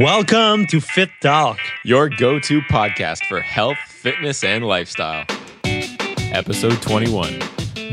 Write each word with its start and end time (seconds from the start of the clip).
Welcome 0.00 0.66
to 0.66 0.80
Fit 0.80 1.10
Talk. 1.20 1.58
your 1.84 2.08
go 2.08 2.38
to 2.38 2.60
podcast 2.60 3.24
for 3.24 3.40
health, 3.40 3.78
fitness, 3.88 4.44
and 4.44 4.64
lifestyle. 4.64 5.24
Episode 5.64 6.80
21. 6.80 7.40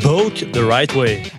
Bulk 0.03 0.35
the 0.35 0.63
right 0.69 0.93
way. 0.93 1.31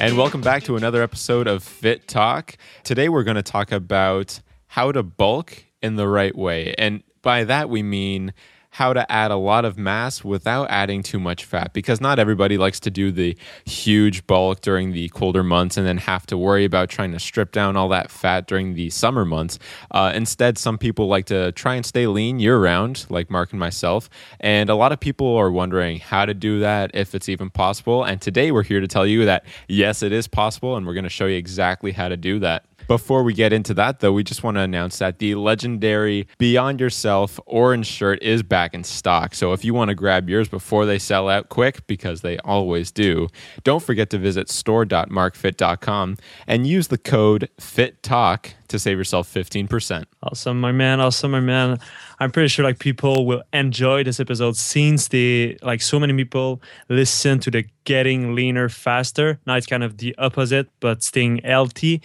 And 0.00 0.16
welcome 0.16 0.40
back 0.40 0.62
to 0.62 0.76
another 0.76 1.02
episode 1.02 1.46
of 1.46 1.62
Fit 1.62 2.08
Talk. 2.08 2.56
Today 2.82 3.10
we're 3.10 3.24
going 3.24 3.34
to 3.34 3.42
talk 3.42 3.72
about 3.72 4.40
how 4.68 4.90
to 4.90 5.02
bulk 5.02 5.66
in 5.82 5.96
the 5.96 6.08
right 6.08 6.34
way. 6.34 6.74
And 6.78 7.02
by 7.20 7.44
that 7.44 7.68
we 7.68 7.82
mean 7.82 8.32
how 8.80 8.94
to 8.94 9.12
add 9.12 9.30
a 9.30 9.36
lot 9.36 9.66
of 9.66 9.76
mass 9.76 10.24
without 10.24 10.66
adding 10.70 11.02
too 11.02 11.20
much 11.20 11.44
fat 11.44 11.70
because 11.74 12.00
not 12.00 12.18
everybody 12.18 12.56
likes 12.56 12.80
to 12.80 12.90
do 12.90 13.12
the 13.12 13.36
huge 13.66 14.26
bulk 14.26 14.62
during 14.62 14.92
the 14.92 15.06
colder 15.10 15.44
months 15.44 15.76
and 15.76 15.86
then 15.86 15.98
have 15.98 16.24
to 16.24 16.34
worry 16.38 16.64
about 16.64 16.88
trying 16.88 17.12
to 17.12 17.20
strip 17.20 17.52
down 17.52 17.76
all 17.76 17.90
that 17.90 18.10
fat 18.10 18.46
during 18.46 18.72
the 18.72 18.88
summer 18.88 19.26
months. 19.26 19.58
Uh, 19.90 20.10
instead, 20.14 20.56
some 20.56 20.78
people 20.78 21.08
like 21.08 21.26
to 21.26 21.52
try 21.52 21.74
and 21.74 21.84
stay 21.84 22.06
lean 22.06 22.40
year 22.40 22.58
round, 22.58 23.04
like 23.10 23.28
Mark 23.30 23.50
and 23.50 23.60
myself. 23.60 24.08
And 24.40 24.70
a 24.70 24.74
lot 24.74 24.92
of 24.92 24.98
people 24.98 25.36
are 25.36 25.50
wondering 25.50 25.98
how 25.98 26.24
to 26.24 26.32
do 26.32 26.60
that, 26.60 26.90
if 26.94 27.14
it's 27.14 27.28
even 27.28 27.50
possible. 27.50 28.02
And 28.02 28.18
today 28.18 28.50
we're 28.50 28.62
here 28.62 28.80
to 28.80 28.88
tell 28.88 29.06
you 29.06 29.26
that 29.26 29.44
yes, 29.68 30.02
it 30.02 30.10
is 30.10 30.26
possible, 30.26 30.78
and 30.78 30.86
we're 30.86 30.94
going 30.94 31.04
to 31.04 31.10
show 31.10 31.26
you 31.26 31.36
exactly 31.36 31.92
how 31.92 32.08
to 32.08 32.16
do 32.16 32.38
that. 32.38 32.64
Before 32.86 33.22
we 33.22 33.34
get 33.34 33.52
into 33.52 33.74
that, 33.74 34.00
though, 34.00 34.12
we 34.12 34.24
just 34.24 34.42
want 34.42 34.56
to 34.56 34.60
announce 34.60 34.98
that 34.98 35.18
the 35.18 35.34
legendary 35.34 36.26
Beyond 36.38 36.80
Yourself 36.80 37.38
orange 37.46 37.86
shirt 37.86 38.22
is 38.22 38.42
back 38.42 38.74
in 38.74 38.84
stock. 38.84 39.34
So 39.34 39.52
if 39.52 39.64
you 39.64 39.74
want 39.74 39.90
to 39.90 39.94
grab 39.94 40.28
yours 40.28 40.48
before 40.48 40.86
they 40.86 40.98
sell 40.98 41.28
out 41.28 41.48
quick, 41.48 41.86
because 41.86 42.20
they 42.22 42.38
always 42.38 42.90
do, 42.90 43.28
don't 43.64 43.82
forget 43.82 44.10
to 44.10 44.18
visit 44.18 44.48
store.markfit.com 44.48 46.16
and 46.46 46.66
use 46.66 46.88
the 46.88 46.98
code 46.98 47.48
FITTALK 47.58 48.54
to 48.70 48.78
save 48.78 48.96
yourself 48.96 49.32
15%. 49.32 50.04
Awesome, 50.22 50.60
my 50.60 50.72
man. 50.72 51.00
Awesome, 51.00 51.32
my 51.32 51.40
man. 51.40 51.78
I'm 52.20 52.30
pretty 52.30 52.48
sure 52.48 52.64
like 52.64 52.78
people 52.78 53.26
will 53.26 53.42
enjoy 53.52 54.04
this 54.04 54.20
episode 54.20 54.56
since 54.56 55.08
they 55.08 55.56
like 55.62 55.82
so 55.82 55.98
many 55.98 56.12
people 56.14 56.62
listen 56.88 57.40
to 57.40 57.50
the 57.50 57.64
getting 57.84 58.34
leaner 58.34 58.68
faster. 58.68 59.40
Now 59.46 59.56
it's 59.56 59.66
kind 59.66 59.82
of 59.82 59.98
the 59.98 60.14
opposite, 60.18 60.68
but 60.80 61.02
staying 61.02 61.38
healthy 61.38 62.02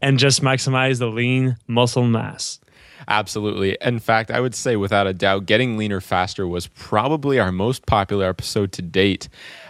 and 0.00 0.18
just 0.18 0.42
maximize 0.42 0.98
the 0.98 1.08
lean 1.08 1.56
muscle 1.66 2.04
mass. 2.04 2.60
Absolutely. 3.06 3.78
In 3.80 4.00
fact, 4.00 4.30
I 4.30 4.40
would 4.40 4.54
say 4.54 4.76
without 4.76 5.06
a 5.06 5.14
doubt, 5.14 5.46
Getting 5.46 5.76
Leaner 5.76 6.00
Faster 6.00 6.46
was 6.46 6.66
probably 6.66 7.38
our 7.38 7.52
most 7.52 7.86
popular 7.86 8.28
episode 8.28 8.72
to 8.72 8.82
date. 8.82 9.28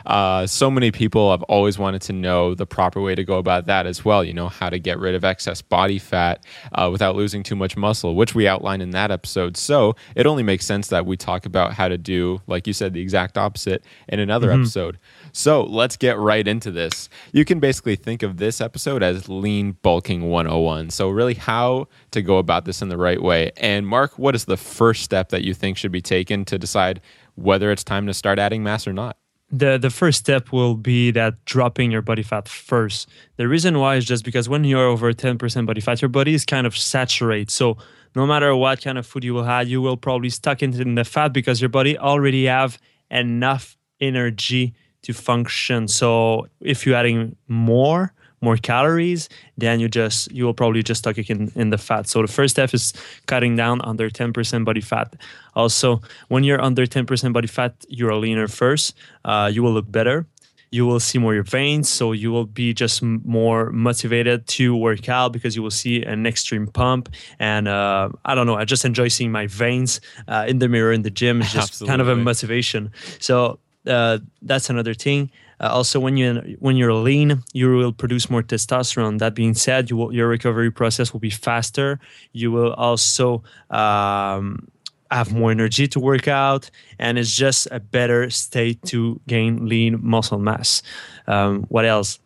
Uh, 0.08 0.46
so 0.46 0.70
many 0.70 0.90
people 0.90 1.30
have 1.30 1.42
always 1.44 1.78
wanted 1.78 2.00
to 2.02 2.14
know 2.14 2.54
the 2.54 2.66
proper 2.66 3.00
way 3.00 3.14
to 3.14 3.22
go 3.24 3.36
about 3.36 3.66
that 3.66 3.86
as 3.86 4.04
well. 4.04 4.24
You 4.24 4.32
know, 4.32 4.48
how 4.48 4.70
to 4.70 4.78
get 4.78 4.98
rid 4.98 5.14
of 5.14 5.22
excess 5.22 5.60
body 5.60 5.98
fat 5.98 6.44
uh, 6.72 6.88
without 6.90 7.14
losing 7.14 7.42
too 7.42 7.54
much 7.54 7.76
muscle, 7.76 8.16
which 8.16 8.34
we 8.34 8.48
outlined 8.48 8.80
in 8.80 8.90
that 8.90 9.10
episode. 9.10 9.56
So 9.58 9.96
it 10.16 10.26
only 10.26 10.42
makes 10.42 10.64
sense 10.64 10.88
that 10.88 11.04
we 11.04 11.18
talk 11.18 11.44
about 11.44 11.74
how 11.74 11.88
to 11.88 11.98
do, 11.98 12.40
like 12.46 12.66
you 12.66 12.72
said, 12.72 12.94
the 12.94 13.02
exact 13.02 13.36
opposite 13.36 13.84
in 14.08 14.18
another 14.18 14.50
episode. 14.50 14.98
So 15.32 15.62
let's 15.62 15.96
get 15.96 16.18
right 16.18 16.48
into 16.48 16.70
this. 16.70 17.10
You 17.32 17.44
can 17.44 17.60
basically 17.60 17.96
think 17.96 18.22
of 18.22 18.38
this 18.38 18.62
episode 18.62 19.02
as 19.02 19.28
lean 19.28 19.72
bulking 19.82 20.30
101. 20.30 20.90
So, 20.90 21.10
really, 21.10 21.34
how 21.34 21.86
to 22.12 22.22
go 22.22 22.38
about 22.38 22.64
this 22.64 22.80
in 22.80 22.88
the 22.88 22.96
right 22.96 23.22
way. 23.22 23.52
And, 23.58 23.86
Mark, 23.86 24.18
what 24.18 24.34
is 24.34 24.46
the 24.46 24.56
first 24.56 25.02
step 25.02 25.28
that 25.28 25.44
you 25.44 25.52
think 25.52 25.76
should 25.76 25.92
be 25.92 26.00
taken 26.00 26.46
to 26.46 26.58
decide 26.58 27.02
whether 27.34 27.70
it's 27.70 27.84
time 27.84 28.06
to 28.06 28.14
start 28.14 28.38
adding 28.38 28.62
mass 28.62 28.88
or 28.88 28.94
not? 28.94 29.17
The 29.50 29.78
the 29.78 29.90
first 29.90 30.18
step 30.18 30.52
will 30.52 30.74
be 30.74 31.10
that 31.12 31.44
dropping 31.44 31.90
your 31.90 32.02
body 32.02 32.22
fat 32.22 32.48
first. 32.48 33.08
The 33.36 33.48
reason 33.48 33.78
why 33.78 33.96
is 33.96 34.04
just 34.04 34.24
because 34.24 34.48
when 34.48 34.64
you're 34.64 34.86
over 34.86 35.12
10% 35.12 35.66
body 35.66 35.80
fat, 35.80 36.02
your 36.02 36.10
body 36.10 36.34
is 36.34 36.44
kind 36.44 36.66
of 36.66 36.76
saturated. 36.76 37.50
So 37.50 37.78
no 38.14 38.26
matter 38.26 38.54
what 38.54 38.82
kind 38.82 38.98
of 38.98 39.06
food 39.06 39.24
you 39.24 39.34
will 39.34 39.44
have, 39.44 39.68
you 39.68 39.80
will 39.80 39.96
probably 39.96 40.30
stuck 40.30 40.62
into 40.62 40.84
the 40.84 41.04
fat 41.04 41.32
because 41.32 41.60
your 41.60 41.70
body 41.70 41.96
already 41.98 42.46
have 42.46 42.78
enough 43.10 43.76
energy 44.00 44.74
to 45.02 45.12
function. 45.14 45.88
So 45.88 46.48
if 46.60 46.84
you're 46.84 46.96
adding 46.96 47.36
more, 47.46 48.12
more 48.40 48.56
calories, 48.56 49.28
then 49.56 49.80
you 49.80 49.88
just 49.88 50.30
you 50.32 50.44
will 50.44 50.54
probably 50.54 50.82
just 50.82 51.00
stuck 51.00 51.18
it 51.18 51.30
in, 51.30 51.50
in 51.54 51.70
the 51.70 51.78
fat. 51.78 52.08
So 52.08 52.22
the 52.22 52.28
first 52.28 52.54
step 52.54 52.72
is 52.74 52.92
cutting 53.26 53.56
down 53.56 53.80
under 53.82 54.10
10% 54.10 54.64
body 54.64 54.80
fat. 54.80 55.14
Also, 55.54 56.00
when 56.28 56.44
you're 56.44 56.60
under 56.60 56.86
10% 56.86 57.32
body 57.32 57.48
fat, 57.48 57.74
you're 57.88 58.14
leaner 58.14 58.48
first. 58.48 58.94
Uh, 59.24 59.50
you 59.52 59.62
will 59.62 59.72
look 59.72 59.90
better. 59.90 60.26
You 60.70 60.84
will 60.84 61.00
see 61.00 61.18
more 61.18 61.32
your 61.32 61.44
veins, 61.44 61.88
so 61.88 62.12
you 62.12 62.30
will 62.30 62.44
be 62.44 62.74
just 62.74 63.02
more 63.02 63.70
motivated 63.72 64.46
to 64.48 64.76
work 64.76 65.08
out 65.08 65.32
because 65.32 65.56
you 65.56 65.62
will 65.62 65.70
see 65.70 66.02
an 66.02 66.26
extreme 66.26 66.66
pump. 66.66 67.08
And 67.38 67.66
uh, 67.66 68.10
I 68.26 68.34
don't 68.34 68.46
know, 68.46 68.56
I 68.56 68.66
just 68.66 68.84
enjoy 68.84 69.08
seeing 69.08 69.32
my 69.32 69.46
veins 69.46 70.02
uh, 70.28 70.44
in 70.46 70.58
the 70.58 70.68
mirror 70.68 70.92
in 70.92 71.02
the 71.02 71.10
gym. 71.10 71.40
It's 71.40 71.54
just 71.54 71.86
kind 71.86 72.02
of 72.02 72.08
a 72.08 72.16
motivation. 72.16 72.92
So 73.18 73.60
uh, 73.86 74.18
that's 74.42 74.68
another 74.68 74.92
thing. 74.92 75.30
Uh, 75.60 75.68
also, 75.68 75.98
when 75.98 76.16
you 76.16 76.56
when 76.60 76.76
you're 76.76 76.94
lean, 76.94 77.42
you 77.52 77.70
will 77.70 77.92
produce 77.92 78.30
more 78.30 78.42
testosterone. 78.42 79.18
That 79.18 79.34
being 79.34 79.54
said, 79.54 79.90
you 79.90 79.96
will, 79.96 80.12
your 80.12 80.28
recovery 80.28 80.70
process 80.70 81.12
will 81.12 81.20
be 81.20 81.30
faster. 81.30 81.98
You 82.32 82.52
will 82.52 82.72
also 82.74 83.42
um, 83.70 84.68
have 85.10 85.32
more 85.32 85.50
energy 85.50 85.88
to 85.88 86.00
work 86.00 86.28
out, 86.28 86.70
and 86.98 87.18
it's 87.18 87.34
just 87.34 87.66
a 87.70 87.80
better 87.80 88.30
state 88.30 88.82
to 88.86 89.20
gain 89.26 89.68
lean 89.68 89.98
muscle 90.00 90.38
mass. 90.38 90.82
Um, 91.26 91.62
what 91.68 91.84
else? 91.84 92.18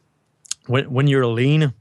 When 0.66 0.90
when 0.92 1.06
you're 1.06 1.26
lean, 1.26 1.72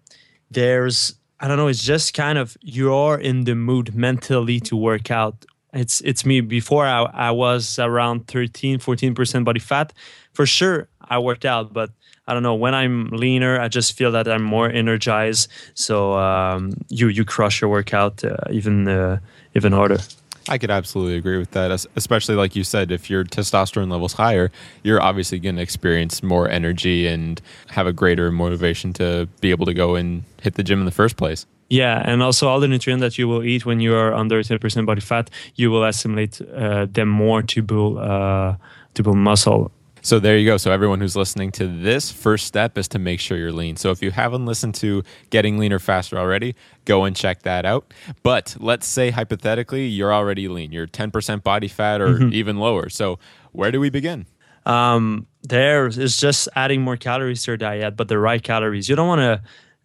there's 0.49 1.15
I 1.39 1.47
don't 1.47 1.57
know. 1.57 1.67
It's 1.67 1.83
just 1.83 2.13
kind 2.13 2.37
of 2.37 2.55
you're 2.61 3.17
in 3.17 3.43
the 3.43 3.55
mood 3.55 3.95
mentally 3.95 4.59
to 4.61 4.77
work 4.77 5.11
out. 5.11 5.45
It's 5.73 6.01
it's 6.01 6.25
me. 6.25 6.41
Before 6.41 6.85
I, 6.85 7.03
I 7.03 7.31
was 7.31 7.79
around 7.79 8.27
13, 8.27 8.79
14 8.79 9.15
percent 9.15 9.45
body 9.45 9.59
fat. 9.59 9.91
For 10.33 10.45
sure, 10.45 10.87
I 11.11 11.19
worked 11.19 11.45
out, 11.45 11.73
but 11.73 11.89
I 12.27 12.33
don't 12.33 12.43
know. 12.43 12.55
When 12.55 12.73
I'm 12.73 13.09
leaner, 13.09 13.59
I 13.59 13.67
just 13.67 13.97
feel 13.97 14.11
that 14.13 14.27
I'm 14.27 14.43
more 14.43 14.69
energized. 14.69 15.51
So 15.73 16.13
um, 16.13 16.73
you 16.87 17.07
you 17.09 17.25
crush 17.25 17.61
your 17.61 17.69
workout 17.69 18.23
uh, 18.23 18.37
even 18.49 18.87
uh, 18.87 19.19
even 19.53 19.73
harder. 19.73 19.99
I 20.47 20.57
could 20.57 20.71
absolutely 20.71 21.17
agree 21.17 21.37
with 21.37 21.51
that, 21.51 21.85
especially 21.95 22.35
like 22.35 22.55
you 22.55 22.63
said, 22.63 22.91
if 22.91 23.09
your 23.09 23.23
testosterone 23.23 23.91
level's 23.91 24.13
higher, 24.13 24.51
you're 24.83 25.01
obviously 25.01 25.37
going 25.37 25.57
to 25.57 25.61
experience 25.61 26.23
more 26.23 26.49
energy 26.49 27.05
and 27.05 27.39
have 27.67 27.85
a 27.85 27.93
greater 27.93 28.31
motivation 28.31 28.91
to 28.93 29.27
be 29.39 29.51
able 29.51 29.67
to 29.67 29.73
go 29.73 29.95
and 29.95 30.23
hit 30.41 30.55
the 30.55 30.63
gym 30.63 30.79
in 30.79 30.85
the 30.85 30.91
first 30.91 31.15
place. 31.15 31.45
Yeah, 31.69 32.01
and 32.03 32.23
also 32.23 32.47
all 32.47 32.59
the 32.59 32.67
nutrients 32.67 33.01
that 33.01 33.17
you 33.17 33.27
will 33.27 33.43
eat 33.43 33.65
when 33.65 33.79
you 33.79 33.95
are 33.95 34.13
under 34.13 34.41
10% 34.41 34.85
body 34.85 34.99
fat, 34.99 35.29
you 35.55 35.69
will 35.71 35.85
assimilate 35.85 36.41
uh, 36.41 36.87
them 36.91 37.07
more 37.07 37.43
to 37.43 37.61
build 37.61 37.97
uh, 37.99 38.55
to 38.95 39.03
build 39.03 39.17
muscle. 39.17 39.71
So 40.01 40.19
there 40.19 40.37
you 40.37 40.45
go. 40.45 40.57
So 40.57 40.71
everyone 40.71 40.99
who's 40.99 41.15
listening 41.15 41.51
to 41.53 41.67
this, 41.67 42.11
first 42.11 42.45
step 42.47 42.77
is 42.77 42.87
to 42.89 42.99
make 42.99 43.19
sure 43.19 43.37
you're 43.37 43.51
lean. 43.51 43.75
So 43.75 43.91
if 43.91 44.01
you 44.01 44.11
haven't 44.11 44.45
listened 44.45 44.75
to 44.75 45.03
Getting 45.29 45.57
Leaner 45.57 45.79
Faster 45.79 46.17
already, 46.17 46.55
go 46.85 47.03
and 47.03 47.15
check 47.15 47.43
that 47.43 47.65
out. 47.65 47.93
But 48.23 48.55
let's 48.59 48.87
say 48.87 49.11
hypothetically 49.11 49.85
you're 49.87 50.13
already 50.13 50.47
lean. 50.47 50.71
You're 50.71 50.87
10% 50.87 51.43
body 51.43 51.67
fat 51.67 52.01
or 52.01 52.23
even 52.33 52.57
lower. 52.57 52.89
So 52.89 53.19
where 53.51 53.71
do 53.71 53.79
we 53.79 53.89
begin? 53.89 54.25
um, 54.65 55.25
there 55.43 55.87
is 55.87 56.17
just 56.17 56.47
adding 56.55 56.81
more 56.81 56.97
calories 56.97 57.43
to 57.43 57.51
your 57.51 57.57
diet, 57.57 57.95
but 57.97 58.07
the 58.07 58.19
right 58.19 58.43
calories. 58.43 58.87
You 58.87 58.95
don't 58.95 59.07
want 59.07 59.21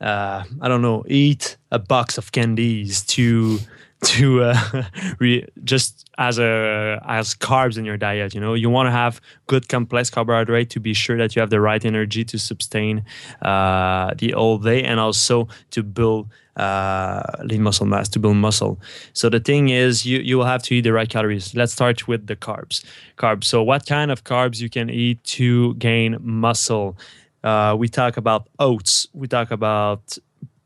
to, 0.00 0.06
uh, 0.06 0.44
I 0.60 0.68
don't 0.68 0.82
know, 0.82 1.02
eat 1.08 1.56
a 1.70 1.78
box 1.78 2.18
of 2.18 2.32
candies 2.32 3.02
to 3.06 3.58
to 4.02 4.42
uh, 4.44 4.82
re- 5.18 5.46
just 5.64 6.08
as 6.18 6.38
a 6.38 7.00
as 7.06 7.34
carbs 7.34 7.78
in 7.78 7.84
your 7.84 7.96
diet. 7.96 8.34
You 8.34 8.40
know, 8.40 8.54
you 8.54 8.70
want 8.70 8.86
to 8.86 8.90
have 8.90 9.20
good 9.46 9.68
complex 9.68 10.10
carbohydrate 10.10 10.70
to 10.70 10.80
be 10.80 10.94
sure 10.94 11.16
that 11.18 11.34
you 11.34 11.40
have 11.40 11.50
the 11.50 11.60
right 11.60 11.84
energy 11.84 12.24
to 12.24 12.38
sustain 12.38 13.04
uh, 13.42 14.14
the 14.18 14.32
whole 14.32 14.58
day, 14.58 14.82
and 14.82 15.00
also 15.00 15.48
to 15.70 15.82
build 15.82 16.28
uh, 16.56 17.22
lean 17.44 17.62
muscle 17.62 17.86
mass 17.86 18.08
to 18.10 18.18
build 18.18 18.36
muscle. 18.36 18.78
So 19.12 19.28
the 19.28 19.40
thing 19.40 19.68
is, 19.68 20.06
you 20.06 20.18
you 20.18 20.38
will 20.38 20.46
have 20.46 20.62
to 20.64 20.74
eat 20.74 20.82
the 20.82 20.92
right 20.92 21.08
calories. 21.08 21.54
Let's 21.54 21.72
start 21.72 22.08
with 22.08 22.26
the 22.26 22.36
carbs. 22.36 22.84
Carbs. 23.16 23.44
So 23.44 23.62
what 23.62 23.86
kind 23.86 24.10
of 24.10 24.24
carbs 24.24 24.60
you 24.60 24.70
can 24.70 24.90
eat 24.90 25.22
to 25.24 25.74
gain 25.74 26.18
muscle? 26.20 26.96
Uh, 27.44 27.76
we 27.78 27.88
talk 27.88 28.16
about 28.16 28.48
oats. 28.58 29.06
We 29.12 29.28
talk 29.28 29.50
about 29.50 30.18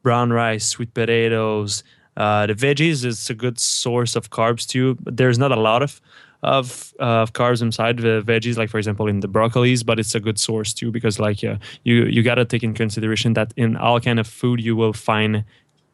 brown 0.02 0.32
rice, 0.32 0.66
sweet 0.66 0.94
potatoes. 0.94 1.82
Uh, 2.20 2.46
the 2.46 2.54
veggies 2.54 3.02
is 3.02 3.30
a 3.30 3.34
good 3.34 3.58
source 3.58 4.14
of 4.14 4.28
carbs 4.28 4.66
too. 4.66 4.94
There's 5.06 5.38
not 5.38 5.52
a 5.52 5.60
lot 5.70 5.82
of 5.82 6.00
of, 6.42 6.94
uh, 6.98 7.26
carbs 7.26 7.60
inside 7.60 7.98
the 7.98 8.22
veggies, 8.26 8.56
like 8.56 8.70
for 8.70 8.78
example 8.78 9.06
in 9.06 9.20
the 9.20 9.28
broccolis, 9.28 9.84
but 9.84 9.98
it's 9.98 10.14
a 10.14 10.20
good 10.20 10.38
source 10.38 10.74
too 10.74 10.90
because 10.90 11.18
like 11.18 11.42
uh, 11.44 11.56
you 11.84 12.04
you 12.04 12.22
got 12.22 12.34
to 12.36 12.44
take 12.44 12.62
in 12.62 12.74
consideration 12.74 13.32
that 13.34 13.54
in 13.56 13.76
all 13.76 14.00
kind 14.00 14.18
of 14.20 14.26
food 14.26 14.60
you 14.60 14.76
will 14.76 14.92
find 14.92 15.44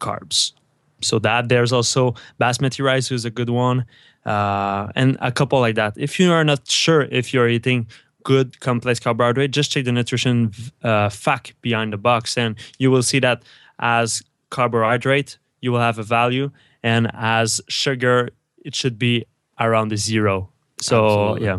carbs. 0.00 0.52
So 1.00 1.20
that 1.20 1.48
there's 1.48 1.72
also 1.72 2.14
basmati 2.40 2.82
rice 2.84 3.12
is 3.12 3.24
a 3.24 3.30
good 3.30 3.50
one, 3.50 3.84
uh, 4.24 4.88
and 4.96 5.16
a 5.20 5.30
couple 5.30 5.60
like 5.60 5.76
that. 5.76 5.92
If 5.96 6.18
you 6.18 6.32
are 6.32 6.44
not 6.44 6.68
sure 6.68 7.02
if 7.02 7.32
you're 7.32 7.48
eating 7.48 7.86
good 8.24 8.58
complex 8.58 8.98
carbohydrate, 8.98 9.52
just 9.52 9.70
check 9.70 9.84
the 9.84 9.92
nutrition 9.92 10.52
uh, 10.82 11.08
fact 11.08 11.54
behind 11.62 11.92
the 11.92 11.98
box, 11.98 12.36
and 12.36 12.56
you 12.78 12.90
will 12.90 13.04
see 13.04 13.20
that 13.20 13.42
as 13.78 14.22
carbohydrate 14.50 15.38
you 15.60 15.72
will 15.72 15.80
have 15.80 15.98
a 15.98 16.02
value, 16.02 16.50
and 16.82 17.10
as 17.14 17.60
sugar, 17.68 18.30
it 18.64 18.74
should 18.74 18.98
be 18.98 19.24
around 19.58 19.88
the 19.88 19.96
zero. 19.96 20.50
So 20.80 21.04
Absolutely. 21.04 21.46
yeah. 21.46 21.58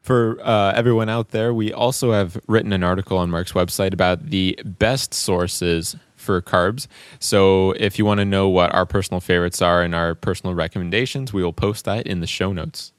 For 0.00 0.38
uh, 0.42 0.72
everyone 0.74 1.08
out 1.08 1.30
there, 1.30 1.54
we 1.54 1.72
also 1.72 2.12
have 2.12 2.38
written 2.46 2.72
an 2.74 2.84
article 2.84 3.16
on 3.16 3.30
Mark's 3.30 3.52
website 3.52 3.94
about 3.94 4.28
the 4.28 4.58
best 4.64 5.14
sources 5.14 5.96
for 6.14 6.42
carbs. 6.42 6.88
So 7.20 7.72
if 7.72 7.98
you 7.98 8.04
want 8.04 8.18
to 8.18 8.24
know 8.24 8.48
what 8.48 8.74
our 8.74 8.84
personal 8.84 9.20
favorites 9.20 9.62
are 9.62 9.82
and 9.82 9.94
our 9.94 10.14
personal 10.14 10.54
recommendations, 10.54 11.32
we 11.32 11.42
will 11.42 11.54
post 11.54 11.86
that 11.86 12.06
in 12.06 12.20
the 12.20 12.26
show 12.26 12.52
notes. 12.52 12.92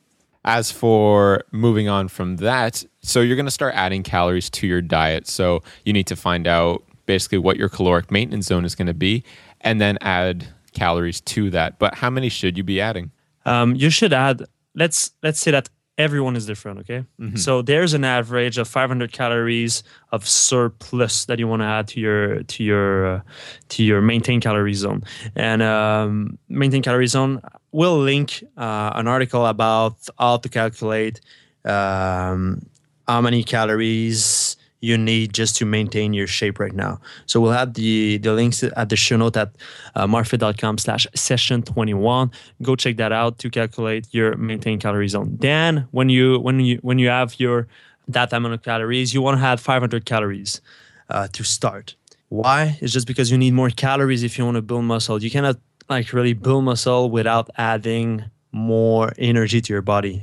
As 0.46 0.72
for 0.72 1.44
moving 1.52 1.90
on 1.90 2.08
from 2.08 2.38
that, 2.38 2.84
so 3.02 3.22
you're 3.22 3.36
going 3.36 3.46
to 3.46 3.52
start 3.52 3.74
adding 3.76 4.04
calories 4.04 4.50
to 4.52 4.68
your 4.68 4.82
diet. 4.82 5.28
So 5.28 5.62
you 5.84 5.94
need 5.94 6.08
to 6.08 6.16
find 6.16 6.48
out 6.48 6.84
basically 7.06 7.38
what 7.40 7.58
your 7.58 7.70
caloric 7.70 8.10
maintenance 8.10 8.48
zone 8.48 8.66
is 8.66 8.76
going 8.76 8.88
to 8.88 8.94
be 8.94 9.24
and 9.66 9.82
then 9.82 9.98
add 10.00 10.48
calories 10.74 11.20
to 11.22 11.50
that. 11.50 11.78
But 11.80 11.96
how 11.96 12.10
many 12.10 12.30
should 12.30 12.58
you 12.58 12.64
be 12.64 12.80
adding? 12.80 13.12
Um, 13.46 13.76
you 13.76 13.90
should 13.90 14.14
add. 14.14 14.46
Let's 14.76 15.12
let's 15.22 15.40
say 15.40 15.52
that 15.52 15.68
everyone 15.98 16.38
is 16.38 16.46
different. 16.46 16.80
Okay, 16.80 17.04
so 17.36 17.62
there's 17.62 17.94
an 17.94 18.04
average 18.04 18.58
of 18.58 18.68
500 18.68 19.12
calories 19.12 19.84
of 20.12 20.28
surplus 20.28 21.26
that 21.26 21.40
you 21.40 21.48
want 21.48 21.62
to 21.62 21.66
add 21.66 21.88
to 21.90 22.00
your 22.00 22.44
to 22.44 22.64
your 22.64 23.08
uh, 23.08 23.22
to 23.70 23.84
your 23.84 24.02
maintain 24.02 24.40
calorie 24.40 24.74
zone. 24.74 25.04
And 25.36 25.62
um, 25.62 26.38
maintain 26.48 26.82
calorie 26.82 27.08
zone 27.08 27.42
We'll 27.76 28.00
link 28.00 28.42
uh, 28.56 28.92
an 28.96 29.06
article 29.06 29.46
about 29.46 29.98
how 30.18 30.38
to 30.38 30.48
calculate 30.48 31.20
um, 31.66 32.66
how 33.06 33.20
many 33.20 33.44
calories 33.44 34.56
you 34.86 34.98
need 34.98 35.34
just 35.34 35.56
to 35.58 35.66
maintain 35.66 36.14
your 36.14 36.28
shape 36.28 36.60
right 36.60 36.74
now. 36.74 37.00
So 37.26 37.42
we'll 37.42 37.58
have 37.62 37.74
the 37.74 38.18
the 38.20 38.34
links 38.34 38.64
at 38.64 38.90
the 38.90 38.96
show 38.96 39.18
note 39.18 39.36
at 39.36 39.52
uh, 39.96 40.06
markfit.com 40.06 40.78
slash 40.78 41.08
session 41.16 41.64
21. 41.64 42.32
Go 42.62 42.76
check 42.76 42.98
that 42.98 43.12
out 43.12 43.40
to 43.40 43.50
calculate 43.50 44.08
your 44.12 44.38
maintain 44.38 44.80
calorie 44.80 45.08
zone. 45.08 45.38
Then 45.40 45.88
when 45.92 46.10
you 46.10 46.40
when 46.40 46.60
you 46.60 46.78
when 46.84 47.00
you 47.00 47.10
have 47.10 47.40
your 47.40 47.68
that 48.08 48.32
amount 48.32 48.54
of 48.54 48.62
calories, 48.62 49.14
you 49.14 49.22
want 49.22 49.36
to 49.36 49.42
have 49.42 49.60
500 49.60 50.06
calories 50.06 50.62
uh, 51.10 51.28
to 51.34 51.44
start. 51.44 51.96
Why? 52.30 52.78
It's 52.80 52.94
just 52.94 53.08
because 53.08 53.32
you 53.32 53.38
need 53.38 53.54
more 53.54 53.72
calories 53.72 54.22
if 54.22 54.38
you 54.38 54.46
want 54.46 54.56
to 54.56 54.62
build 54.62 54.84
muscle. 54.84 55.22
You 55.22 55.32
cannot 55.32 55.58
like 55.90 56.14
really 56.14 56.34
build 56.34 56.64
muscle 56.64 57.10
without 57.10 57.50
adding 57.58 58.26
more 58.52 59.14
energy 59.18 59.62
to 59.62 59.74
your 59.74 59.82
body 59.82 60.22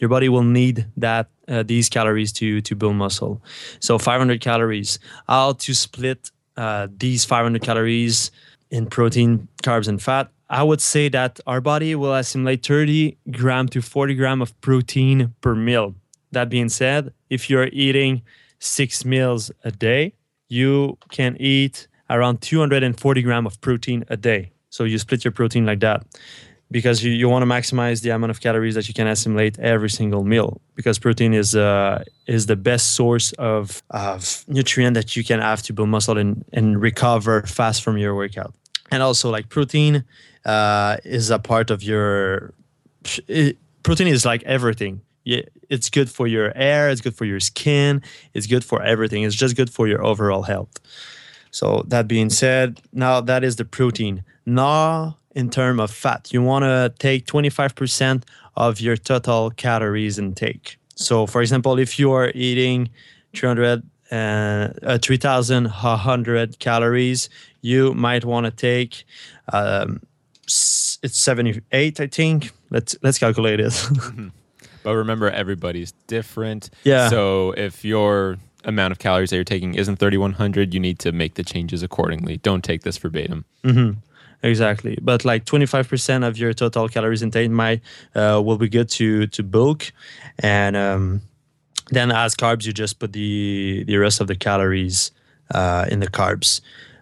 your 0.00 0.08
body 0.08 0.28
will 0.28 0.44
need 0.44 0.86
that 0.96 1.28
uh, 1.48 1.62
these 1.62 1.88
calories 1.88 2.32
to 2.32 2.60
to 2.62 2.74
build 2.74 2.96
muscle. 2.96 3.42
So 3.80 3.98
500 3.98 4.40
calories. 4.40 4.98
How 5.26 5.52
to 5.52 5.74
split 5.74 6.30
uh, 6.56 6.88
these 6.96 7.24
500 7.24 7.62
calories 7.62 8.30
in 8.70 8.86
protein, 8.86 9.48
carbs, 9.62 9.88
and 9.88 10.00
fat? 10.00 10.30
I 10.50 10.62
would 10.62 10.80
say 10.80 11.08
that 11.10 11.40
our 11.46 11.60
body 11.60 11.94
will 11.94 12.14
assimilate 12.14 12.64
30 12.64 13.18
gram 13.30 13.68
to 13.68 13.82
40 13.82 14.14
gram 14.14 14.40
of 14.40 14.58
protein 14.60 15.34
per 15.40 15.54
meal. 15.54 15.94
That 16.32 16.48
being 16.48 16.68
said, 16.68 17.12
if 17.28 17.50
you're 17.50 17.68
eating 17.72 18.22
six 18.58 19.04
meals 19.04 19.50
a 19.64 19.70
day, 19.70 20.14
you 20.48 20.96
can 21.10 21.36
eat 21.38 21.86
around 22.08 22.40
240 22.40 23.22
gram 23.22 23.46
of 23.46 23.60
protein 23.60 24.04
a 24.08 24.16
day. 24.16 24.52
So 24.70 24.84
you 24.84 24.98
split 24.98 25.24
your 25.24 25.32
protein 25.32 25.66
like 25.66 25.80
that 25.80 26.06
because 26.70 27.02
you, 27.02 27.12
you 27.12 27.28
want 27.28 27.42
to 27.42 27.46
maximize 27.46 28.02
the 28.02 28.10
amount 28.10 28.30
of 28.30 28.40
calories 28.40 28.74
that 28.74 28.88
you 28.88 28.94
can 28.94 29.06
assimilate 29.06 29.58
every 29.58 29.90
single 29.90 30.24
meal 30.24 30.60
because 30.74 30.98
protein 30.98 31.32
is 31.32 31.54
uh, 31.54 32.04
is 32.26 32.46
the 32.46 32.56
best 32.56 32.94
source 32.94 33.32
of, 33.32 33.82
of 33.90 34.44
nutrient 34.48 34.94
that 34.94 35.16
you 35.16 35.24
can 35.24 35.40
have 35.40 35.62
to 35.62 35.72
build 35.72 35.88
muscle 35.88 36.18
and, 36.18 36.44
and 36.52 36.80
recover 36.80 37.42
fast 37.42 37.82
from 37.82 37.96
your 37.96 38.14
workout. 38.14 38.54
And 38.90 39.02
also 39.02 39.30
like 39.30 39.48
protein 39.48 40.04
uh, 40.44 40.98
is 41.04 41.30
a 41.30 41.38
part 41.38 41.70
of 41.70 41.82
your 41.82 42.54
it, 43.26 43.56
protein 43.82 44.08
is 44.08 44.24
like 44.24 44.42
everything. 44.44 45.02
It's 45.24 45.90
good 45.90 46.08
for 46.08 46.26
your 46.26 46.52
hair 46.56 46.88
it's 46.88 47.02
good 47.02 47.14
for 47.14 47.26
your 47.26 47.38
skin 47.38 48.02
it's 48.32 48.46
good 48.46 48.64
for 48.64 48.82
everything 48.82 49.24
it's 49.24 49.34
just 49.34 49.56
good 49.56 49.68
for 49.68 49.86
your 49.86 50.02
overall 50.02 50.42
health 50.42 50.80
so 51.50 51.84
that 51.88 52.08
being 52.08 52.30
said 52.30 52.80
now 52.92 53.20
that 53.20 53.44
is 53.44 53.56
the 53.56 53.64
protein 53.64 54.24
now 54.46 55.16
in 55.34 55.50
terms 55.50 55.80
of 55.80 55.90
fat. 55.90 56.32
You 56.32 56.42
want 56.42 56.64
to 56.64 56.92
take 56.98 57.26
25% 57.26 58.24
of 58.56 58.80
your 58.80 58.96
total 58.96 59.50
calories 59.50 60.18
intake. 60.18 60.78
So, 60.96 61.26
for 61.26 61.40
example, 61.40 61.78
if 61.78 61.98
you 61.98 62.10
are 62.12 62.32
eating 62.34 62.90
300 63.34 63.82
uh, 64.10 64.98
3,100 64.98 66.58
calories, 66.58 67.28
you 67.60 67.92
might 67.94 68.24
want 68.24 68.46
to 68.46 68.50
take 68.50 69.04
um, 69.52 70.00
it's 70.44 71.18
78, 71.18 72.00
I 72.00 72.06
think. 72.06 72.50
Let's 72.70 72.96
let's 73.02 73.18
calculate 73.18 73.60
it. 73.60 73.88
But 74.84 74.94
remember, 74.94 75.28
everybody's 75.28 75.92
different. 76.06 76.70
Yeah. 76.84 77.10
So 77.10 77.52
if 77.56 77.84
your 77.84 78.38
amount 78.64 78.92
of 78.92 78.98
calories 78.98 79.30
that 79.30 79.36
you're 79.36 79.44
taking 79.44 79.74
isn't 79.74 79.96
3,100, 79.96 80.74
you 80.74 80.80
need 80.80 80.98
to 81.00 81.12
make 81.12 81.34
the 81.34 81.44
changes 81.44 81.82
accordingly. 81.82 82.38
Don't 82.38 82.64
take 82.64 82.82
this 82.82 82.98
verbatim. 82.98 83.44
Exactly, 84.42 84.96
but 85.02 85.24
like 85.24 85.44
twenty 85.46 85.66
five 85.66 85.88
percent 85.88 86.22
of 86.22 86.38
your 86.38 86.52
total 86.52 86.88
calories 86.88 87.22
intake 87.22 87.50
might 87.50 87.80
uh, 88.14 88.40
will 88.44 88.56
be 88.56 88.68
good 88.68 88.88
to 88.90 89.26
to 89.26 89.42
bulk, 89.42 89.90
and 90.38 90.76
um, 90.76 91.22
then 91.90 92.12
as 92.12 92.36
carbs 92.36 92.64
you 92.64 92.72
just 92.72 93.00
put 93.00 93.12
the 93.12 93.82
the 93.88 93.96
rest 93.96 94.20
of 94.20 94.28
the 94.28 94.36
calories 94.36 95.10
uh, 95.52 95.86
in 95.90 95.98
the 95.98 96.06
carbs. 96.06 96.60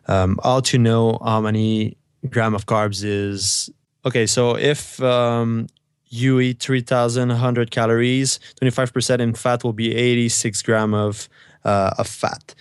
Um, 0.09 0.41
how 0.43 0.61
to 0.61 0.79
know 0.79 1.19
how 1.23 1.43
many 1.43 1.99
gram 2.31 2.55
of 2.55 2.65
carbs 2.65 3.05
is 3.05 3.69
okay? 4.07 4.25
So 4.25 4.57
if 4.57 5.03
um, 5.03 5.67
you 6.09 6.41
eat 6.41 6.61
three 6.61 6.83
thousand 6.83 7.29
one 7.29 7.39
hundred 7.39 7.71
calories, 7.71 8.41
twenty 8.59 8.71
five 8.71 8.93
percent 8.93 9.21
in 9.21 9.35
fat 9.35 9.65
will 9.65 9.73
be 9.73 9.95
eighty 9.95 10.29
six 10.29 10.63
gram 10.63 10.95
of 10.95 11.29
uh, 11.65 11.95
of 11.99 12.07
fat. 12.07 12.55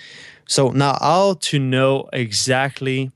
So 0.47 0.69
now 0.69 0.97
how 0.99 1.35
to 1.41 1.59
know 1.59 2.09
exactly 2.13 3.11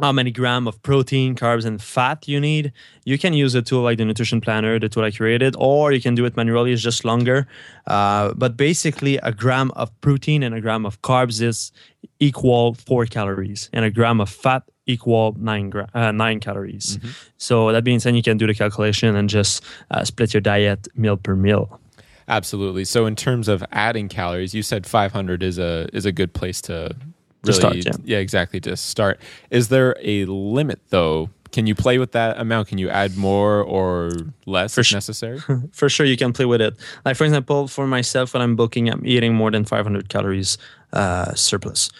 how 0.00 0.10
many 0.10 0.32
gram 0.32 0.66
of 0.66 0.82
protein, 0.82 1.36
carbs, 1.36 1.64
and 1.64 1.80
fat 1.80 2.26
you 2.26 2.40
need. 2.40 2.72
You 3.04 3.16
can 3.16 3.32
use 3.32 3.54
a 3.54 3.62
tool 3.62 3.82
like 3.82 3.96
the 3.96 4.04
Nutrition 4.04 4.40
Planner, 4.40 4.80
the 4.80 4.88
tool 4.88 5.04
I 5.04 5.12
created, 5.12 5.54
or 5.56 5.92
you 5.92 6.00
can 6.00 6.16
do 6.16 6.24
it 6.24 6.36
manually. 6.36 6.72
It's 6.72 6.82
just 6.82 7.04
longer. 7.04 7.46
Uh, 7.86 8.34
but 8.34 8.56
basically, 8.56 9.18
a 9.18 9.30
gram 9.30 9.70
of 9.76 9.88
protein 10.00 10.42
and 10.42 10.52
a 10.52 10.60
gram 10.60 10.84
of 10.84 11.00
carbs 11.02 11.40
is 11.40 11.70
equal 12.18 12.74
four 12.74 13.06
calories, 13.06 13.70
and 13.72 13.84
a 13.84 13.90
gram 13.90 14.20
of 14.20 14.28
fat 14.28 14.64
equal 14.86 15.34
nine 15.38 15.70
gra- 15.70 15.88
uh, 15.94 16.12
nine 16.12 16.40
calories. 16.40 16.98
So 17.38 17.72
that 17.72 17.84
being 17.84 18.00
said, 18.00 18.14
you 18.16 18.22
can 18.22 18.36
do 18.36 18.46
the 18.46 18.54
calculation 18.54 19.16
and 19.16 19.28
just 19.28 19.62
uh, 19.90 20.04
split 20.04 20.34
your 20.34 20.40
diet 20.40 20.88
meal 20.94 21.16
per 21.16 21.34
meal. 21.34 21.80
Absolutely. 22.28 22.84
So 22.84 23.06
in 23.06 23.16
terms 23.16 23.48
of 23.48 23.62
adding 23.70 24.08
calories, 24.08 24.54
you 24.54 24.62
said 24.62 24.86
500 24.86 25.42
is 25.42 25.58
a 25.58 25.88
is 25.92 26.06
a 26.06 26.12
good 26.12 26.32
place 26.32 26.60
to 26.62 26.88
To 26.88 27.52
really 27.52 27.82
start, 27.82 28.00
yeah. 28.04 28.18
exactly 28.18 28.60
to 28.60 28.76
start. 28.76 29.20
Is 29.50 29.68
there 29.68 29.94
a 30.00 30.24
limit 30.26 30.80
though? 30.90 31.28
Can 31.54 31.68
you 31.68 31.76
play 31.76 31.98
with 31.98 32.10
that 32.12 32.36
amount? 32.40 32.66
Can 32.66 32.78
you 32.78 32.90
add 32.90 33.16
more 33.16 33.62
or 33.62 34.10
less 34.44 34.76
if 34.76 34.88
su- 34.88 34.96
necessary? 34.96 35.38
for 35.72 35.88
sure 35.88 36.04
you 36.04 36.16
can 36.16 36.32
play 36.32 36.46
with 36.46 36.60
it. 36.60 36.74
Like 37.04 37.16
for 37.16 37.22
example, 37.24 37.68
for 37.68 37.86
myself, 37.86 38.34
when 38.34 38.42
I'm 38.42 38.56
bulking, 38.56 38.90
I'm 38.90 39.06
eating 39.06 39.34
more 39.34 39.52
than 39.52 39.64
500 39.64 40.08
calories 40.08 40.58
uh, 40.92 41.32
surplus. 41.34 41.90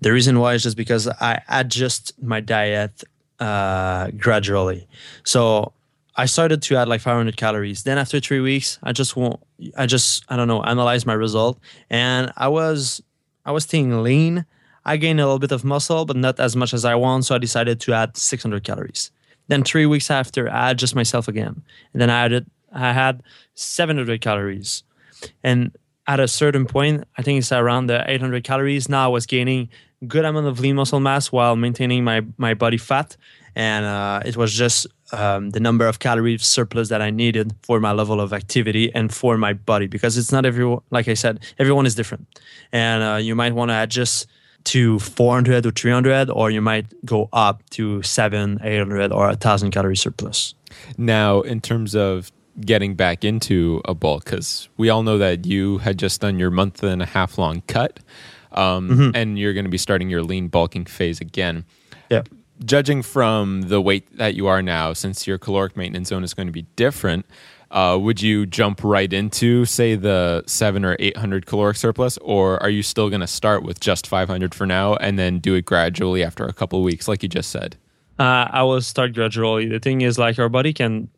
The 0.00 0.12
reason 0.12 0.40
why 0.40 0.54
is 0.54 0.64
just 0.64 0.76
because 0.76 1.06
I 1.06 1.40
adjust 1.48 2.12
my 2.20 2.40
diet 2.40 3.04
uh, 3.38 4.10
gradually. 4.16 4.88
So 5.22 5.72
I 6.16 6.26
started 6.26 6.60
to 6.62 6.76
add 6.76 6.88
like 6.88 7.00
500 7.00 7.36
calories. 7.36 7.84
Then 7.84 7.98
after 7.98 8.18
three 8.18 8.40
weeks, 8.40 8.80
I 8.82 8.90
just 8.90 9.14
won't. 9.14 9.38
I 9.76 9.86
just 9.86 10.24
I 10.28 10.34
don't 10.34 10.48
know 10.48 10.64
analyze 10.64 11.06
my 11.06 11.14
result, 11.14 11.60
and 11.88 12.32
I 12.36 12.48
was 12.48 13.00
I 13.46 13.52
was 13.52 13.62
staying 13.62 14.02
lean. 14.02 14.44
I 14.84 14.96
gained 14.96 15.20
a 15.20 15.24
little 15.24 15.38
bit 15.38 15.52
of 15.52 15.64
muscle, 15.64 16.04
but 16.04 16.16
not 16.16 16.38
as 16.38 16.54
much 16.54 16.74
as 16.74 16.84
I 16.84 16.94
want. 16.94 17.24
So 17.24 17.34
I 17.34 17.38
decided 17.38 17.80
to 17.80 17.94
add 17.94 18.16
600 18.16 18.64
calories. 18.64 19.10
Then 19.48 19.62
three 19.62 19.86
weeks 19.86 20.10
after, 20.10 20.50
I 20.50 20.70
adjust 20.70 20.94
myself 20.94 21.28
again, 21.28 21.62
and 21.92 22.00
then 22.02 22.10
I 22.10 22.24
added 22.24 22.46
I 22.72 22.92
had 22.92 23.22
700 23.54 24.20
calories, 24.20 24.82
and 25.42 25.70
at 26.06 26.18
a 26.18 26.28
certain 26.28 26.66
point, 26.66 27.04
I 27.16 27.22
think 27.22 27.38
it's 27.38 27.52
around 27.52 27.86
the 27.86 28.04
800 28.10 28.42
calories. 28.42 28.88
Now 28.88 29.04
I 29.04 29.08
was 29.08 29.26
gaining 29.26 29.68
good 30.06 30.24
amount 30.24 30.46
of 30.46 30.60
lean 30.60 30.76
muscle 30.76 31.00
mass 31.00 31.30
while 31.30 31.56
maintaining 31.56 32.04
my 32.04 32.22
my 32.36 32.54
body 32.54 32.78
fat, 32.78 33.16
and 33.54 33.84
uh, 33.84 34.22
it 34.24 34.36
was 34.36 34.52
just 34.52 34.86
um, 35.12 35.50
the 35.50 35.60
number 35.60 35.86
of 35.86 35.98
calories 35.98 36.46
surplus 36.46 36.88
that 36.88 37.02
I 37.02 37.10
needed 37.10 37.54
for 37.62 37.80
my 37.80 37.92
level 37.92 38.20
of 38.20 38.32
activity 38.32 38.92
and 38.94 39.12
for 39.14 39.36
my 39.38 39.52
body 39.52 39.86
because 39.86 40.16
it's 40.16 40.32
not 40.32 40.44
everyone. 40.46 40.80
Like 40.90 41.06
I 41.08 41.14
said, 41.14 41.40
everyone 41.58 41.86
is 41.86 41.94
different, 41.94 42.26
and 42.72 43.02
uh, 43.02 43.16
you 43.16 43.34
might 43.34 43.54
want 43.54 43.70
to 43.70 43.82
adjust 43.82 44.26
to 44.64 44.98
400 44.98 45.66
or 45.66 45.70
300 45.70 46.30
or 46.30 46.50
you 46.50 46.60
might 46.60 46.86
go 47.04 47.28
up 47.32 47.62
to 47.70 48.02
7 48.02 48.58
800 48.62 49.12
or 49.12 49.26
1000 49.28 49.70
calorie 49.70 49.96
surplus 49.96 50.54
Now, 50.98 51.42
in 51.42 51.60
terms 51.60 51.94
of 51.94 52.30
getting 52.60 52.94
back 52.94 53.24
into 53.24 53.80
a 53.84 53.94
bulk, 53.94 54.24
because 54.24 54.68
we 54.76 54.88
all 54.88 55.02
know 55.02 55.18
that 55.18 55.44
you 55.46 55.78
had 55.78 55.98
just 55.98 56.20
done 56.20 56.38
your 56.38 56.50
month 56.50 56.82
and 56.82 57.02
a 57.02 57.06
half 57.06 57.36
long 57.38 57.62
cut, 57.66 58.00
um, 58.52 58.88
Mm-hmm. 58.88 59.10
and 59.16 59.38
you're 59.38 59.52
going 59.54 59.64
to 59.66 59.70
be 59.70 59.78
starting 59.78 60.08
your 60.10 60.22
lean 60.22 60.48
bulking 60.48 60.84
phase 60.86 61.20
again. 61.20 61.64
yeah 62.10 62.22
judging 62.64 63.02
from 63.02 63.62
the 63.62 63.80
weight 63.80 64.06
that 64.16 64.34
you 64.34 64.46
are 64.46 64.62
now, 64.62 64.92
since 64.92 65.26
your 65.26 65.38
caloric 65.38 65.76
maintenance 65.76 66.08
zone 66.08 66.22
is 66.24 66.34
going 66.34 66.46
to 66.46 66.52
be 66.52 66.62
different, 66.76 67.26
uh, 67.74 67.98
would 68.00 68.22
you 68.22 68.46
jump 68.46 68.82
right 68.84 69.12
into, 69.12 69.64
say, 69.64 69.96
the 69.96 70.44
seven 70.46 70.84
or 70.84 70.96
800 71.00 71.44
caloric 71.44 71.76
surplus, 71.76 72.16
or 72.18 72.62
are 72.62 72.70
you 72.70 72.84
still 72.84 73.10
going 73.10 73.20
to 73.20 73.26
start 73.26 73.64
with 73.64 73.80
just 73.80 74.06
500 74.06 74.54
for 74.54 74.64
now 74.64 74.94
and 74.94 75.18
then 75.18 75.40
do 75.40 75.54
it 75.54 75.64
gradually 75.64 76.22
after 76.22 76.46
a 76.46 76.52
couple 76.52 76.82
weeks, 76.82 77.08
like 77.08 77.24
you 77.24 77.28
just 77.28 77.50
said? 77.50 77.76
Uh, 78.16 78.46
I 78.48 78.62
will 78.62 78.80
start 78.80 79.12
gradually. 79.12 79.66
The 79.66 79.80
thing 79.80 80.02
is, 80.02 80.18
like, 80.18 80.38
our 80.38 80.48
body 80.48 80.72
can 80.72 81.08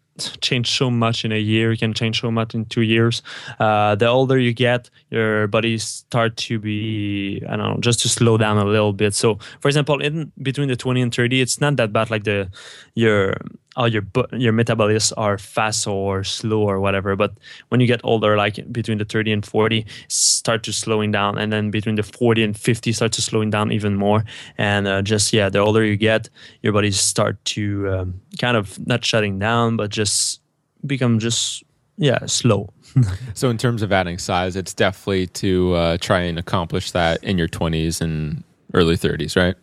change 0.41 0.71
so 0.71 0.91
much 0.91 1.27
in 1.27 1.33
a 1.33 1.39
year 1.39 1.71
you 1.71 1.77
can 1.77 1.93
change 1.93 2.23
so 2.23 2.31
much 2.31 2.55
in 2.55 2.65
two 2.65 2.81
years 2.81 3.23
uh, 3.61 3.95
the 3.95 4.07
older 4.07 4.39
you 4.39 4.51
get 4.51 4.89
your 5.11 5.47
body 5.47 5.77
start 5.77 6.35
to 6.39 6.59
be 6.59 7.43
i 7.51 7.55
don't 7.55 7.75
know 7.75 7.77
just 7.81 8.01
to 8.01 8.09
slow 8.09 8.39
down 8.39 8.57
a 8.57 8.65
little 8.65 8.95
bit 8.95 9.13
so 9.13 9.39
for 9.61 9.69
example 9.69 10.01
in 10.01 10.33
between 10.41 10.69
the 10.69 10.77
20 10.77 11.03
and 11.03 11.15
30 11.15 11.43
it's 11.43 11.61
not 11.61 11.77
that 11.77 11.93
bad 11.93 12.11
like 12.11 12.25
the 12.25 12.51
your 12.95 13.35
all 13.77 13.89
your 13.89 14.03
your 14.33 14.53
metabolisms 14.53 15.13
are 15.17 15.39
fast 15.39 15.87
or 15.87 16.25
slow 16.25 16.63
or 16.63 16.81
whatever. 16.81 17.15
But 17.15 17.35
when 17.69 17.81
you 17.81 17.87
get 17.87 18.01
older, 18.05 18.37
like 18.37 18.73
between 18.73 18.99
the 18.99 19.05
30 19.05 19.33
and 19.33 19.47
40, 19.47 19.87
start 20.09 20.63
to 20.65 20.73
slowing 20.73 21.13
down, 21.13 21.39
and 21.39 21.53
then 21.53 21.71
between 21.71 21.97
the 21.97 22.03
40 22.03 22.43
and 22.43 22.57
50, 22.57 22.93
start 22.93 23.13
to 23.13 23.23
slowing 23.23 23.51
down 23.51 23.71
even 23.73 23.95
more. 23.95 24.25
And 24.57 24.89
uh, 24.89 25.03
just 25.03 25.33
yeah, 25.33 25.49
the 25.49 25.59
older 25.59 25.85
you 25.85 25.97
get, 25.97 26.29
your 26.63 26.73
body 26.73 26.91
start 26.91 27.45
to 27.57 27.89
um, 27.91 28.21
kind 28.39 28.57
of 28.57 28.85
not 28.87 29.05
shutting 29.05 29.39
down, 29.39 29.77
but 29.77 29.91
just 29.91 30.41
become 30.87 31.19
just 31.19 31.63
yeah 31.99 32.25
slow. 32.27 32.73
so 33.35 33.51
in 33.51 33.59
terms 33.59 33.83
of 33.83 33.93
adding 33.93 34.19
size, 34.19 34.57
it's 34.57 34.73
definitely 34.73 35.27
to 35.29 35.75
uh, 35.75 35.97
try 35.99 36.21
and 36.21 36.39
accomplish 36.39 36.93
that 36.93 37.23
in 37.23 37.37
your 37.37 37.49
20s 37.49 38.01
and 38.01 38.43
early 38.73 38.97
30s, 38.97 39.37
right? 39.37 39.55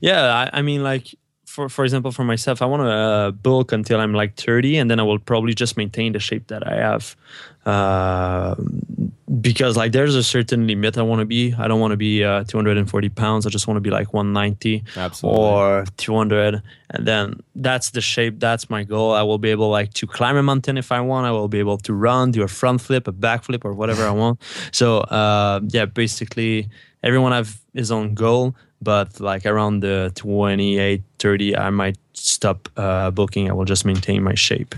Yeah, 0.00 0.48
I, 0.52 0.58
I 0.58 0.62
mean 0.62 0.82
like 0.82 1.14
for 1.54 1.68
for 1.68 1.84
example, 1.84 2.10
for 2.10 2.24
myself, 2.24 2.60
I 2.62 2.66
want 2.66 2.82
to 2.82 2.90
uh, 2.90 3.30
bulk 3.30 3.70
until 3.70 4.00
I'm 4.00 4.12
like 4.12 4.34
30, 4.34 4.76
and 4.78 4.90
then 4.90 4.98
I 4.98 5.04
will 5.04 5.20
probably 5.20 5.54
just 5.54 5.76
maintain 5.76 6.12
the 6.12 6.18
shape 6.18 6.48
that 6.48 6.66
I 6.66 6.74
have. 6.74 7.14
Uh, 7.64 8.56
because 9.40 9.76
like 9.76 9.92
there's 9.92 10.16
a 10.16 10.22
certain 10.22 10.66
limit 10.66 10.98
I 10.98 11.02
want 11.02 11.20
to 11.20 11.26
be. 11.26 11.54
I 11.56 11.68
don't 11.68 11.78
want 11.78 11.92
to 11.92 11.96
be 11.96 12.24
uh, 12.24 12.42
240 12.44 13.08
pounds. 13.10 13.46
I 13.46 13.50
just 13.50 13.68
want 13.68 13.76
to 13.76 13.80
be 13.80 13.90
like 13.90 14.12
190 14.12 14.82
Absolutely. 14.96 15.40
or 15.40 15.84
200, 15.96 16.60
and 16.90 17.06
then 17.06 17.40
that's 17.54 17.90
the 17.90 18.00
shape. 18.00 18.40
That's 18.40 18.68
my 18.68 18.82
goal. 18.82 19.12
I 19.12 19.22
will 19.22 19.38
be 19.38 19.50
able 19.50 19.70
like 19.70 19.94
to 19.94 20.08
climb 20.08 20.36
a 20.36 20.42
mountain 20.42 20.76
if 20.76 20.90
I 20.90 21.00
want. 21.00 21.24
I 21.24 21.30
will 21.30 21.48
be 21.48 21.60
able 21.60 21.78
to 21.78 21.94
run, 21.94 22.32
do 22.32 22.42
a 22.42 22.48
front 22.48 22.80
flip, 22.80 23.06
a 23.06 23.12
back 23.12 23.44
flip, 23.44 23.64
or 23.64 23.74
whatever 23.74 24.04
I 24.04 24.10
want. 24.10 24.40
So 24.72 24.98
uh, 25.02 25.60
yeah, 25.68 25.84
basically 25.84 26.68
everyone 27.04 27.30
have 27.30 27.60
his 27.74 27.92
own 27.92 28.14
goal 28.14 28.56
but 28.82 29.20
like 29.20 29.46
around 29.46 29.80
the 29.80 30.12
28 30.14 31.02
30 31.18 31.56
i 31.56 31.70
might 31.70 31.96
stop 32.12 32.68
uh, 32.76 33.10
bulking 33.10 33.50
i 33.50 33.52
will 33.52 33.64
just 33.64 33.84
maintain 33.84 34.22
my 34.22 34.34
shape 34.34 34.74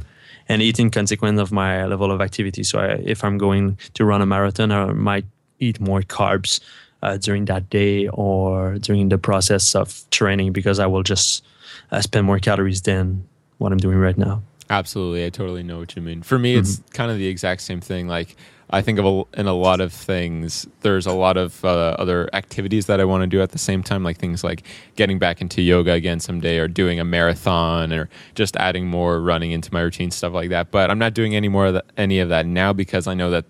and 0.49 0.62
eat 0.62 0.79
in 0.79 0.91
consequence 0.91 1.41
of 1.41 1.50
my 1.50 1.87
level 1.87 2.12
of 2.12 2.21
activity. 2.21 2.62
So 2.62 2.79
I, 2.79 3.00
if 3.05 3.25
i'm 3.25 3.38
going 3.38 3.79
to 3.95 4.05
run 4.05 4.23
a 4.23 4.26
marathon 4.26 4.73
i 4.73 4.93
might 4.93 5.25
eat 5.59 5.81
more 5.81 6.03
carbs 6.03 6.61
uh, 7.03 7.17
during 7.17 7.47
that 7.47 7.71
day 7.71 8.09
or 8.09 8.79
during 8.79 9.09
the 9.09 9.19
process 9.19 9.75
of 9.75 10.05
training 10.11 10.53
because 10.53 10.79
i 10.79 10.87
will 10.87 11.03
just 11.03 11.45
uh, 11.91 12.00
spend 12.00 12.26
more 12.26 12.38
calories 12.38 12.83
than 12.83 13.26
what 13.59 13.73
i'm 13.73 13.79
doing 13.79 13.99
right 13.99 14.19
now. 14.19 14.43
Absolutely. 14.69 15.25
I 15.25 15.31
totally 15.31 15.62
know 15.62 15.79
what 15.79 15.95
you 15.95 16.03
mean. 16.03 16.23
For 16.23 16.38
me 16.38 16.57
it's 16.57 16.76
mm-hmm. 16.76 16.93
kind 16.93 17.11
of 17.11 17.19
the 17.19 17.29
exact 17.29 17.62
same 17.62 17.81
thing. 17.81 18.09
Like 18.09 18.37
I 18.68 18.82
think 18.82 18.99
of 18.99 19.04
a, 19.04 19.40
in 19.40 19.46
a 19.46 19.52
lot 19.52 19.80
of 19.80 19.92
things. 19.92 20.66
There's 20.80 21.06
a 21.06 21.12
lot 21.12 21.37
of 21.37 21.64
uh, 21.64 21.96
other 21.99 22.28
activities 22.32 22.87
that 22.87 23.00
I 23.00 23.04
want 23.04 23.23
to 23.23 23.26
do 23.26 23.40
at 23.40 23.50
the 23.50 23.58
same 23.58 23.82
time, 23.82 24.02
like 24.02 24.18
things 24.18 24.42
like 24.42 24.64
getting 24.96 25.18
back 25.18 25.40
into 25.40 25.62
yoga 25.62 25.92
again 25.92 26.18
someday, 26.18 26.58
or 26.58 26.66
doing 26.66 26.99
a 26.99 27.04
marathon, 27.04 27.92
or 27.92 28.08
just 28.35 28.56
adding 28.56 28.87
more 28.87 29.20
running 29.20 29.52
into 29.52 29.73
my 29.73 29.80
routine, 29.80 30.11
stuff 30.11 30.32
like 30.32 30.50
that. 30.50 30.70
But 30.70 30.90
I'm 30.90 30.99
not 30.99 31.14
doing 31.14 31.37
any 31.37 31.49
more 31.49 31.66
of 31.66 31.80
any 31.96 32.18
of 32.18 32.28
that 32.30 32.46
now 32.46 32.73
because 32.73 33.06
I 33.06 33.14
know 33.14 33.30
that 33.30 33.44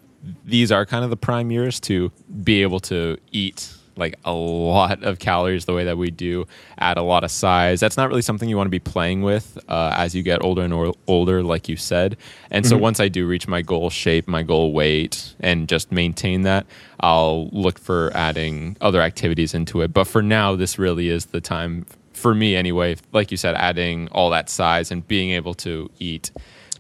these 0.45 0.71
are 0.73 0.85
kind 0.85 1.05
of 1.05 1.11
the 1.11 1.17
prime 1.17 1.51
years 1.51 1.81
to 1.81 2.11
be 2.43 2.63
able 2.63 2.81
to 2.81 3.17
eat 3.33 3.76
like 3.97 4.19
a 4.25 4.33
lot 4.33 5.03
of 5.03 5.19
calories 5.19 5.65
the 5.65 5.73
way 5.73 5.85
that 5.85 5.99
we 5.99 6.11
do, 6.11 6.47
add 6.79 6.99
a 6.99 7.03
lot 7.03 7.25
of 7.25 7.31
size. 7.31 7.81
That's 7.81 7.97
not 7.97 8.09
really 8.09 8.23
something 8.23 8.49
you 8.49 8.57
want 8.57 8.67
to 8.67 8.71
be 8.71 8.79
playing 8.79 9.23
with 9.23 9.59
uh, 9.69 9.95
as 9.97 10.15
you 10.15 10.23
get 10.23 10.43
older 10.43 10.63
and 10.63 10.73
or- 10.73 10.95
older, 11.07 11.43
like 11.43 11.69
you 11.69 11.77
said. 11.77 12.17
And 12.51 12.65
mm-hmm. 12.65 12.71
so 12.71 12.79
once 12.79 13.01
I 13.01 13.09
do 13.09 13.27
reach 13.27 13.49
my 13.49 13.63
goal 13.63 13.91
shape, 13.91 14.29
my 14.29 14.43
goal 14.43 14.73
weight, 14.73 15.35
and 15.41 15.69
just 15.69 15.91
maintain 15.91 16.43
that, 16.43 16.67
I'll 17.01 17.49
look 17.49 17.79
for 17.79 18.11
adding 18.15 18.77
other 18.81 19.01
activities 19.01 19.55
into 19.55 19.81
it. 19.83 19.93
But 19.93 20.05
for 20.05 20.23
now, 20.23 20.57
this 20.57 20.79
really 20.79 21.09
is 21.09 21.27
the 21.27 21.41
time 21.41 21.87
for 22.13 22.35
me 22.35 22.57
anyway. 22.57 22.97
Like 23.13 23.31
you 23.31 23.37
said, 23.37 23.55
adding 23.55 24.09
all 24.13 24.31
that 24.31 24.49
size 24.51 24.91
and 24.91 25.07
being 25.07 25.31
able 25.31 25.55
to 25.55 25.91
eat, 25.99 26.31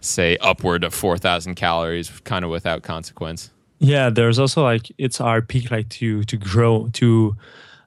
say, 0.00 0.36
upward 0.38 0.84
of 0.84 0.94
4,000 0.94 1.54
calories 1.54 2.10
kind 2.24 2.44
of 2.44 2.50
without 2.50 2.82
consequence 2.82 3.50
yeah 3.78 4.10
there's 4.10 4.38
also 4.38 4.62
like 4.62 4.90
it's 4.98 5.20
our 5.20 5.42
peak 5.42 5.70
like 5.70 5.88
to 5.88 6.22
to 6.24 6.36
grow 6.36 6.88
to 6.92 7.36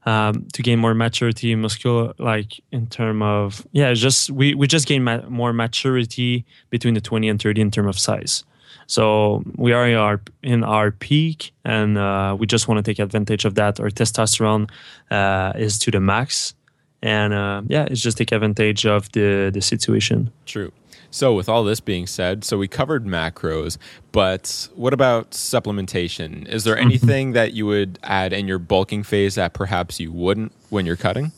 um, 0.05 0.47
to 0.53 0.61
gain 0.61 0.79
more 0.79 0.93
maturity 0.93 1.55
muscular 1.55 2.13
like 2.17 2.59
in 2.71 2.87
term 2.87 3.21
of 3.21 3.65
yeah 3.71 3.93
just 3.93 4.29
we 4.29 4.53
we 4.55 4.67
just 4.67 4.87
gain 4.87 5.03
ma- 5.03 5.27
more 5.29 5.53
maturity 5.53 6.45
between 6.69 6.93
the 6.93 7.01
20 7.01 7.29
and 7.29 7.41
30 7.41 7.61
in 7.61 7.71
term 7.71 7.87
of 7.87 7.99
size. 7.99 8.43
So 8.87 9.43
we 9.55 9.71
are 9.71 9.87
in 9.87 9.95
our, 9.95 10.19
in 10.41 10.63
our 10.63 10.89
peak 10.89 11.51
and 11.63 11.95
uh, 11.95 12.35
we 12.39 12.47
just 12.47 12.67
want 12.67 12.83
to 12.83 12.91
take 12.91 12.97
advantage 12.97 13.45
of 13.45 13.53
that. 13.53 13.79
Our 13.79 13.91
testosterone 13.91 14.67
uh, 15.11 15.53
is 15.55 15.77
to 15.79 15.91
the 15.91 15.99
max 15.99 16.55
and 17.03 17.33
uh, 17.33 17.61
yeah 17.67 17.85
it's 17.89 18.01
just 18.01 18.17
take 18.17 18.31
advantage 18.31 18.85
of 18.85 19.11
the 19.11 19.51
the 19.53 19.61
situation. 19.61 20.31
True 20.45 20.71
so, 21.11 21.33
with 21.33 21.49
all 21.49 21.63
this 21.63 21.79
being 21.79 22.07
said, 22.07 22.43
so 22.43 22.57
we 22.57 22.67
covered 22.67 23.05
macros, 23.05 23.77
but 24.11 24.69
what 24.75 24.93
about 24.93 25.31
supplementation? 25.31 26.47
Is 26.47 26.63
there 26.63 26.75
mm-hmm. 26.75 26.85
anything 26.85 27.31
that 27.33 27.53
you 27.53 27.65
would 27.65 27.99
add 28.03 28.33
in 28.33 28.47
your 28.47 28.59
bulking 28.59 29.03
phase 29.03 29.35
that 29.35 29.53
perhaps 29.53 29.99
you 29.99 30.11
wouldn't 30.11 30.51
when 30.69 30.85
you're 30.85 30.95
cutting? 30.95 31.31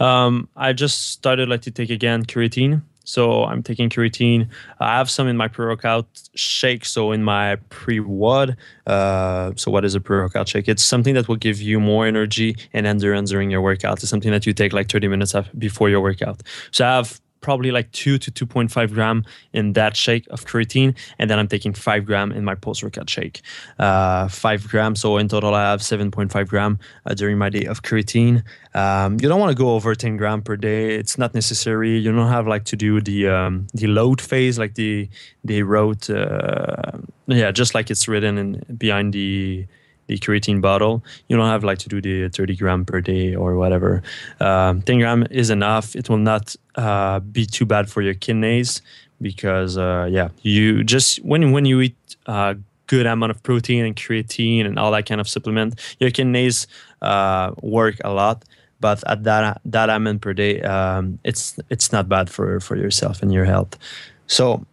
Um, 0.00 0.48
I 0.56 0.72
just 0.72 1.12
started 1.12 1.48
like 1.48 1.62
to 1.62 1.70
take 1.70 1.90
again 1.90 2.24
creatine. 2.24 2.82
So 3.04 3.44
I'm 3.44 3.62
taking 3.62 3.90
creatine. 3.90 4.48
I 4.78 4.98
have 4.98 5.10
some 5.10 5.26
in 5.26 5.36
my 5.36 5.48
pre-workout 5.48 6.06
shake. 6.34 6.84
So 6.84 7.10
in 7.10 7.24
my 7.24 7.56
pre-WOD. 7.68 8.56
Uh, 8.86 9.52
so 9.56 9.70
what 9.70 9.84
is 9.84 9.94
a 9.96 10.00
pre-workout 10.00 10.48
shake? 10.48 10.68
It's 10.68 10.84
something 10.84 11.14
that 11.14 11.26
will 11.26 11.36
give 11.36 11.60
you 11.60 11.80
more 11.80 12.06
energy 12.06 12.56
and 12.72 12.86
endurance 12.86 13.30
during 13.30 13.50
your 13.50 13.62
workout. 13.62 14.00
It's 14.00 14.08
something 14.08 14.30
that 14.30 14.46
you 14.46 14.52
take 14.52 14.72
like 14.72 14.88
30 14.88 15.08
minutes 15.08 15.34
before 15.58 15.90
your 15.90 16.00
workout. 16.00 16.42
So 16.70 16.86
I 16.86 16.96
have 16.96 17.20
probably 17.40 17.70
like 17.70 17.90
two 17.92 18.18
to 18.18 18.30
2.5 18.30 18.92
gram 18.92 19.24
in 19.52 19.72
that 19.74 19.96
shake 19.96 20.26
of 20.30 20.44
creatine 20.44 20.96
and 21.18 21.30
then 21.30 21.38
i'm 21.38 21.48
taking 21.48 21.72
five 21.72 22.04
gram 22.04 22.32
in 22.32 22.44
my 22.44 22.54
post-workout 22.54 23.08
shake. 23.08 23.40
Uh, 23.78 24.28
five 24.28 24.66
gram 24.68 24.94
so 24.94 25.16
in 25.16 25.28
total 25.28 25.54
i 25.54 25.70
have 25.70 25.80
7.5 25.80 26.48
gram 26.48 26.78
uh, 27.06 27.14
during 27.14 27.38
my 27.38 27.48
day 27.48 27.64
of 27.64 27.82
creatine. 27.82 28.42
Um, 28.74 29.14
you 29.20 29.28
don't 29.28 29.40
want 29.40 29.50
to 29.50 29.60
go 29.60 29.74
over 29.74 29.94
10 29.94 30.16
gram 30.16 30.42
per 30.42 30.56
day. 30.56 30.94
It's 30.94 31.18
not 31.18 31.34
necessary. 31.34 31.98
You 31.98 32.12
don't 32.12 32.28
have 32.28 32.46
like 32.46 32.64
to 32.66 32.76
do 32.76 33.00
the 33.00 33.28
um, 33.28 33.66
the 33.74 33.86
load 33.86 34.20
phase 34.20 34.58
like 34.58 34.74
the 34.74 35.08
the 35.44 35.62
road 35.62 36.08
uh, 36.10 36.98
yeah 37.26 37.50
just 37.50 37.74
like 37.74 37.90
it's 37.90 38.06
written 38.08 38.38
in 38.38 38.76
behind 38.76 39.12
the 39.12 39.66
the 40.10 40.18
creatine 40.18 40.60
bottle. 40.60 41.04
You 41.28 41.36
don't 41.36 41.46
have 41.46 41.62
like 41.62 41.78
to 41.78 41.88
do 41.88 42.00
the 42.02 42.28
30 42.28 42.56
gram 42.56 42.84
per 42.84 43.00
day 43.00 43.32
or 43.32 43.54
whatever. 43.54 44.02
Um, 44.40 44.82
10 44.82 44.98
gram 44.98 45.24
is 45.30 45.50
enough. 45.50 45.94
It 45.94 46.08
will 46.10 46.18
not 46.18 46.56
uh, 46.74 47.20
be 47.20 47.46
too 47.46 47.64
bad 47.64 47.88
for 47.88 48.02
your 48.02 48.14
kidneys 48.14 48.82
because 49.22 49.78
uh, 49.78 50.08
yeah, 50.10 50.30
you 50.42 50.82
just 50.82 51.24
when 51.24 51.52
when 51.52 51.64
you 51.64 51.80
eat 51.80 51.96
uh, 52.26 52.54
good 52.88 53.06
amount 53.06 53.30
of 53.30 53.40
protein 53.44 53.84
and 53.84 53.94
creatine 53.94 54.66
and 54.66 54.80
all 54.80 54.90
that 54.90 55.06
kind 55.06 55.20
of 55.20 55.28
supplement, 55.28 55.78
your 56.00 56.10
kidneys 56.10 56.66
uh, 57.02 57.52
work 57.62 57.94
a 58.04 58.10
lot. 58.10 58.44
But 58.80 59.04
at 59.06 59.22
that 59.24 59.60
that 59.64 59.90
amount 59.90 60.22
per 60.22 60.32
day, 60.32 60.60
um, 60.62 61.20
it's 61.22 61.56
it's 61.68 61.92
not 61.92 62.08
bad 62.08 62.28
for 62.28 62.58
for 62.58 62.74
yourself 62.76 63.22
and 63.22 63.32
your 63.32 63.44
health. 63.44 63.78
So 64.26 64.66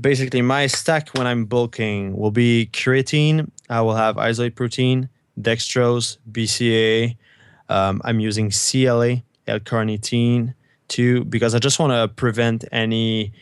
basically 0.00 0.42
my 0.42 0.66
stack 0.66 1.10
when 1.10 1.26
I'm 1.26 1.44
bulking 1.44 2.16
will 2.16 2.30
be 2.30 2.68
creatine. 2.72 3.50
I 3.68 3.80
will 3.80 3.94
have 3.94 4.18
isolate 4.18 4.54
protein, 4.54 5.08
dextrose, 5.40 6.18
BCA. 6.30 7.16
Um, 7.68 8.00
I'm 8.04 8.20
using 8.20 8.50
CLA, 8.50 9.22
L-carnitine 9.46 10.54
too, 10.88 11.24
because 11.24 11.54
I 11.54 11.58
just 11.58 11.78
want 11.78 11.92
to 11.92 12.14
prevent 12.14 12.64
any 12.72 13.32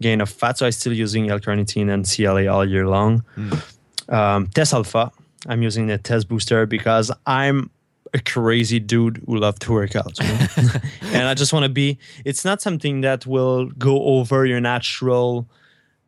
gain 0.00 0.20
of 0.20 0.30
fat. 0.30 0.58
So 0.58 0.66
I'm 0.66 0.72
still 0.72 0.92
using 0.92 1.30
L-carnitine 1.30 1.92
and 1.92 2.08
CLA 2.08 2.46
all 2.52 2.64
year 2.64 2.86
long. 2.86 3.24
Mm. 3.36 4.12
Um, 4.12 4.46
Test 4.48 4.72
Alpha. 4.72 5.10
I'm 5.48 5.62
using 5.62 5.86
the 5.86 5.98
Test 5.98 6.28
Booster 6.28 6.66
because 6.66 7.10
I'm 7.26 7.70
a 8.12 8.18
crazy 8.18 8.80
dude 8.80 9.22
who 9.26 9.38
loves 9.38 9.58
to 9.60 9.72
work 9.72 9.96
out. 9.96 10.18
You 10.20 10.26
know? 10.26 10.70
and 11.12 11.28
I 11.28 11.34
just 11.34 11.52
want 11.52 11.64
to 11.64 11.68
be, 11.68 11.98
it's 12.24 12.44
not 12.44 12.60
something 12.60 13.02
that 13.02 13.26
will 13.26 13.66
go 13.66 14.02
over 14.02 14.44
your 14.44 14.60
natural 14.60 15.48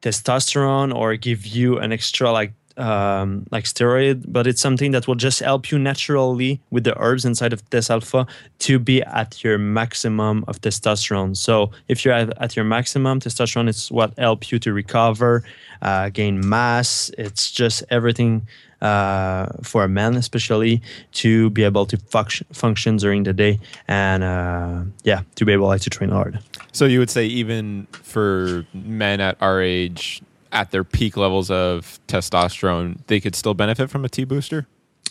testosterone 0.02 0.94
or 0.94 1.16
give 1.16 1.46
you 1.46 1.78
an 1.78 1.92
extra 1.92 2.30
like 2.30 2.52
um, 2.76 3.46
like 3.50 3.64
steroid, 3.64 4.24
but 4.28 4.46
it's 4.46 4.60
something 4.60 4.92
that 4.92 5.06
will 5.06 5.14
just 5.14 5.40
help 5.40 5.70
you 5.70 5.78
naturally 5.78 6.60
with 6.70 6.84
the 6.84 6.98
herbs 6.98 7.24
inside 7.24 7.52
of 7.52 7.68
Test 7.70 7.90
Alpha 7.90 8.26
to 8.60 8.78
be 8.78 9.02
at 9.02 9.44
your 9.44 9.58
maximum 9.58 10.44
of 10.48 10.60
testosterone. 10.60 11.36
So 11.36 11.70
if 11.88 12.04
you're 12.04 12.14
at, 12.14 12.40
at 12.40 12.56
your 12.56 12.64
maximum 12.64 13.20
testosterone, 13.20 13.68
it's 13.68 13.90
what 13.90 14.18
helps 14.18 14.50
you 14.50 14.58
to 14.60 14.72
recover, 14.72 15.44
uh, 15.82 16.08
gain 16.08 16.48
mass. 16.48 17.10
It's 17.18 17.50
just 17.50 17.84
everything 17.90 18.46
uh, 18.82 19.46
for 19.62 19.84
a 19.84 19.88
man, 19.88 20.16
especially 20.16 20.82
to 21.12 21.48
be 21.50 21.62
able 21.62 21.86
to 21.86 21.96
function 21.96 22.46
function 22.52 22.96
during 22.96 23.22
the 23.22 23.32
day 23.32 23.58
and 23.88 24.22
uh, 24.22 24.82
yeah, 25.04 25.22
to 25.36 25.44
be 25.44 25.52
able 25.52 25.68
like, 25.68 25.80
to 25.80 25.90
train 25.90 26.10
hard. 26.10 26.38
So 26.72 26.84
you 26.84 26.98
would 26.98 27.10
say 27.10 27.24
even 27.26 27.86
for 27.92 28.66
men 28.74 29.20
at 29.20 29.36
our 29.40 29.62
age, 29.62 30.22
at 30.50 30.70
their 30.70 30.84
peak 30.84 31.16
levels 31.16 31.50
of 31.50 31.98
testosterone, 32.08 32.98
they 33.06 33.20
could 33.20 33.34
still 33.34 33.54
benefit 33.54 33.88
from 33.88 34.04
a 34.04 34.08
T 34.08 34.24
booster? 34.24 34.66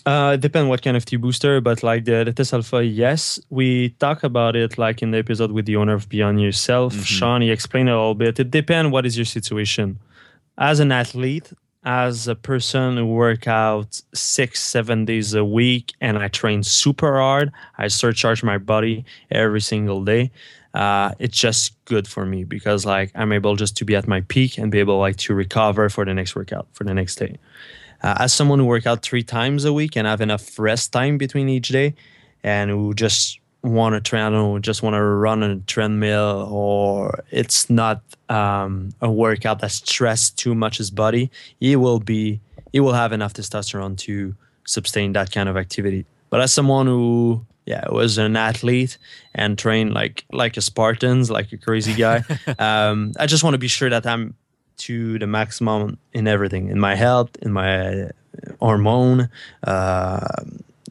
Uh, 0.06 0.32
it 0.34 0.42
depends 0.42 0.68
what 0.68 0.82
kind 0.82 0.98
of 0.98 1.06
T 1.06 1.16
booster, 1.16 1.62
but 1.62 1.84
like 1.84 2.06
the, 2.06 2.24
the 2.24 2.34
Test 2.34 2.54
Alpha, 2.54 2.84
yes. 2.84 3.40
We 3.50 3.90
talk 4.00 4.24
about 4.24 4.56
it 4.56 4.78
like 4.78 5.02
in 5.02 5.12
the 5.12 5.20
episode 5.20 5.52
with 5.52 5.66
the 5.66 5.76
owner 5.76 5.94
of 5.94 6.10
Beyond 6.10 6.42
Yourself, 6.42 6.94
mm-hmm. 6.94 7.04
Sean. 7.04 7.42
He 7.42 7.52
explained 7.52 7.90
it 7.90 7.94
a 7.94 7.96
little 7.96 8.16
bit. 8.16 8.40
It 8.40 8.52
depends 8.52 8.92
what 8.92 9.06
is 9.06 9.18
your 9.18 9.26
situation. 9.26 10.00
As 10.58 10.80
an 10.80 10.92
athlete, 10.92 11.54
as 11.84 12.28
a 12.28 12.36
person 12.36 12.98
who 12.98 13.08
work 13.08 13.48
out 13.48 14.02
six, 14.14 14.62
seven 14.62 15.06
days 15.06 15.34
a 15.34 15.44
week, 15.44 15.94
and 16.00 16.18
I 16.18 16.28
train 16.28 16.64
super 16.64 17.20
hard, 17.20 17.52
I 17.78 17.88
surcharge 17.88 18.44
my 18.44 18.58
body 18.58 19.06
every 19.32 19.62
single 19.62 20.04
day 20.04 20.32
uh, 20.74 21.12
it's 21.20 21.38
just 21.38 21.84
good 21.86 22.08
for 22.08 22.26
me 22.26 22.44
because 22.44 22.86
like 22.86 23.12
I'm 23.16 23.32
able 23.32 23.56
just 23.56 23.76
to 23.78 23.86
be 23.86 23.96
at 23.96 24.08
my 24.08 24.22
peak 24.22 24.58
and 24.58 24.72
be 24.72 24.80
able 24.80 25.00
like 25.00 25.18
to 25.18 25.34
recover 25.34 25.90
for 25.90 26.06
the 26.06 26.14
next 26.14 26.36
workout 26.36 26.68
for 26.74 26.84
the 26.84 26.94
next 26.94 27.16
day. 27.16 27.38
Uh, 28.04 28.16
as 28.20 28.34
someone 28.34 28.60
who 28.60 28.66
work 28.66 28.88
out 28.88 29.04
three 29.04 29.22
times 29.22 29.66
a 29.66 29.74
week 29.74 29.96
and 29.96 30.08
have 30.08 30.22
enough 30.22 30.58
rest 30.58 30.92
time 30.92 31.18
between 31.18 31.50
each 31.50 31.68
day, 31.70 31.94
and 32.44 32.72
who 32.72 32.94
just 32.94 33.40
want 33.64 33.94
to 33.96 34.02
train, 34.02 34.34
or 34.34 34.60
just 34.60 34.84
want 34.84 34.96
to 34.96 35.02
run 35.02 35.44
on 35.44 35.52
a 35.52 35.60
treadmill, 35.62 36.48
or 36.52 37.24
it's 37.32 37.70
not 37.70 38.02
um, 38.30 38.90
a 39.02 39.12
workout 39.12 39.60
that 39.60 39.72
stress 39.72 40.30
too 40.30 40.56
much 40.56 40.78
his 40.78 40.92
body, 40.92 41.30
he 41.60 41.76
will 41.76 42.00
be 42.00 42.40
he 42.72 42.80
will 42.80 42.94
have 42.94 43.12
enough 43.12 43.34
testosterone 43.34 43.98
to 43.98 44.36
sustain 44.66 45.14
that 45.14 45.32
kind 45.32 45.50
of 45.50 45.58
activity. 45.58 46.06
But 46.30 46.42
as 46.42 46.54
someone 46.54 46.88
who 46.88 47.46
yeah, 47.66 47.88
was 47.90 48.18
an 48.18 48.36
athlete 48.36 48.98
and 49.36 49.58
trained 49.58 49.94
like 49.94 50.26
like 50.32 50.58
a 50.58 50.62
Spartans, 50.62 51.30
like 51.30 51.52
a 51.52 51.58
crazy 51.58 51.94
guy. 51.94 52.24
um, 52.60 53.14
I 53.20 53.28
just 53.28 53.44
want 53.44 53.54
to 53.54 53.60
be 53.60 53.68
sure 53.68 53.90
that 53.90 54.06
I'm 54.06 54.36
to 54.78 55.20
the 55.20 55.28
maximum 55.28 55.98
in 56.14 56.28
everything, 56.28 56.70
in 56.70 56.80
my 56.80 56.96
health, 56.96 57.36
in 57.42 57.52
my 57.52 58.10
hormone. 58.60 59.30
Uh, 59.64 60.44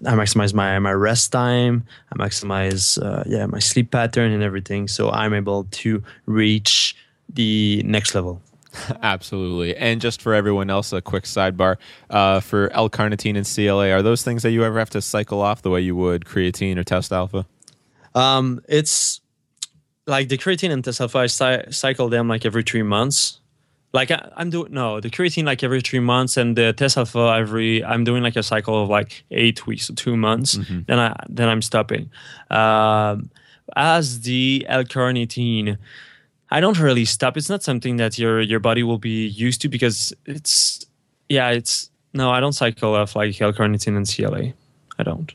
I 0.06 0.12
maximize 0.14 0.54
my 0.54 0.78
my 0.78 0.92
rest 0.92 1.32
time. 1.32 1.84
I 2.12 2.16
maximize 2.16 3.02
uh, 3.02 3.24
yeah 3.26 3.46
my 3.46 3.58
sleep 3.58 3.90
pattern 3.90 4.32
and 4.32 4.42
everything, 4.42 4.88
so 4.88 5.10
I'm 5.10 5.34
able 5.34 5.64
to 5.82 6.02
reach 6.26 6.96
the 7.28 7.82
next 7.84 8.14
level. 8.14 8.42
Absolutely. 9.02 9.76
And 9.76 10.00
just 10.00 10.22
for 10.22 10.34
everyone 10.34 10.70
else, 10.70 10.92
a 10.92 11.02
quick 11.02 11.24
sidebar 11.24 11.76
uh, 12.08 12.40
for 12.40 12.70
L 12.72 12.88
carnitine 12.88 13.36
and 13.36 13.46
CLA, 13.46 13.90
are 13.90 14.02
those 14.02 14.22
things 14.22 14.42
that 14.42 14.50
you 14.52 14.64
ever 14.64 14.78
have 14.78 14.90
to 14.90 15.02
cycle 15.02 15.40
off 15.40 15.62
the 15.62 15.70
way 15.70 15.80
you 15.80 15.96
would 15.96 16.24
creatine 16.24 16.76
or 16.76 16.84
test 16.84 17.12
alpha? 17.12 17.46
Um, 18.14 18.60
it's 18.68 19.20
like 20.06 20.28
the 20.28 20.38
creatine 20.38 20.70
and 20.70 20.84
test 20.84 21.00
alpha, 21.00 21.18
I 21.18 21.26
cycle 21.26 22.08
them 22.08 22.28
like 22.28 22.44
every 22.44 22.62
three 22.62 22.82
months. 22.82 23.39
Like 23.92 24.10
I, 24.10 24.30
am 24.36 24.50
doing 24.50 24.72
no 24.72 25.00
the 25.00 25.10
creatine 25.10 25.44
like 25.44 25.64
every 25.64 25.80
three 25.80 25.98
months 25.98 26.36
and 26.36 26.56
the 26.56 26.72
test 26.72 26.96
alpha 26.96 27.34
every 27.36 27.84
I'm 27.84 28.04
doing 28.04 28.22
like 28.22 28.36
a 28.36 28.42
cycle 28.42 28.82
of 28.82 28.88
like 28.88 29.24
eight 29.32 29.66
weeks 29.66 29.90
or 29.90 29.94
two 29.94 30.16
months. 30.16 30.56
Mm-hmm. 30.56 30.80
Then 30.86 30.98
I 30.98 31.24
then 31.28 31.48
I'm 31.48 31.62
stopping. 31.62 32.10
Um, 32.50 33.30
as 33.76 34.20
the 34.20 34.64
L 34.68 34.84
carnitine, 34.84 35.76
I 36.50 36.60
don't 36.60 36.78
really 36.78 37.04
stop. 37.04 37.36
It's 37.36 37.48
not 37.48 37.62
something 37.62 37.96
that 37.96 38.18
your 38.18 38.40
your 38.40 38.60
body 38.60 38.82
will 38.82 38.98
be 38.98 39.26
used 39.26 39.60
to 39.62 39.68
because 39.68 40.12
it's 40.24 40.86
yeah, 41.28 41.50
it's 41.50 41.90
no, 42.12 42.30
I 42.30 42.40
don't 42.40 42.52
cycle 42.52 42.94
off 42.94 43.14
like 43.14 43.40
L-carnitine 43.40 43.96
and 43.96 44.08
CLA. 44.08 44.52
I 44.98 45.02
don't. 45.02 45.32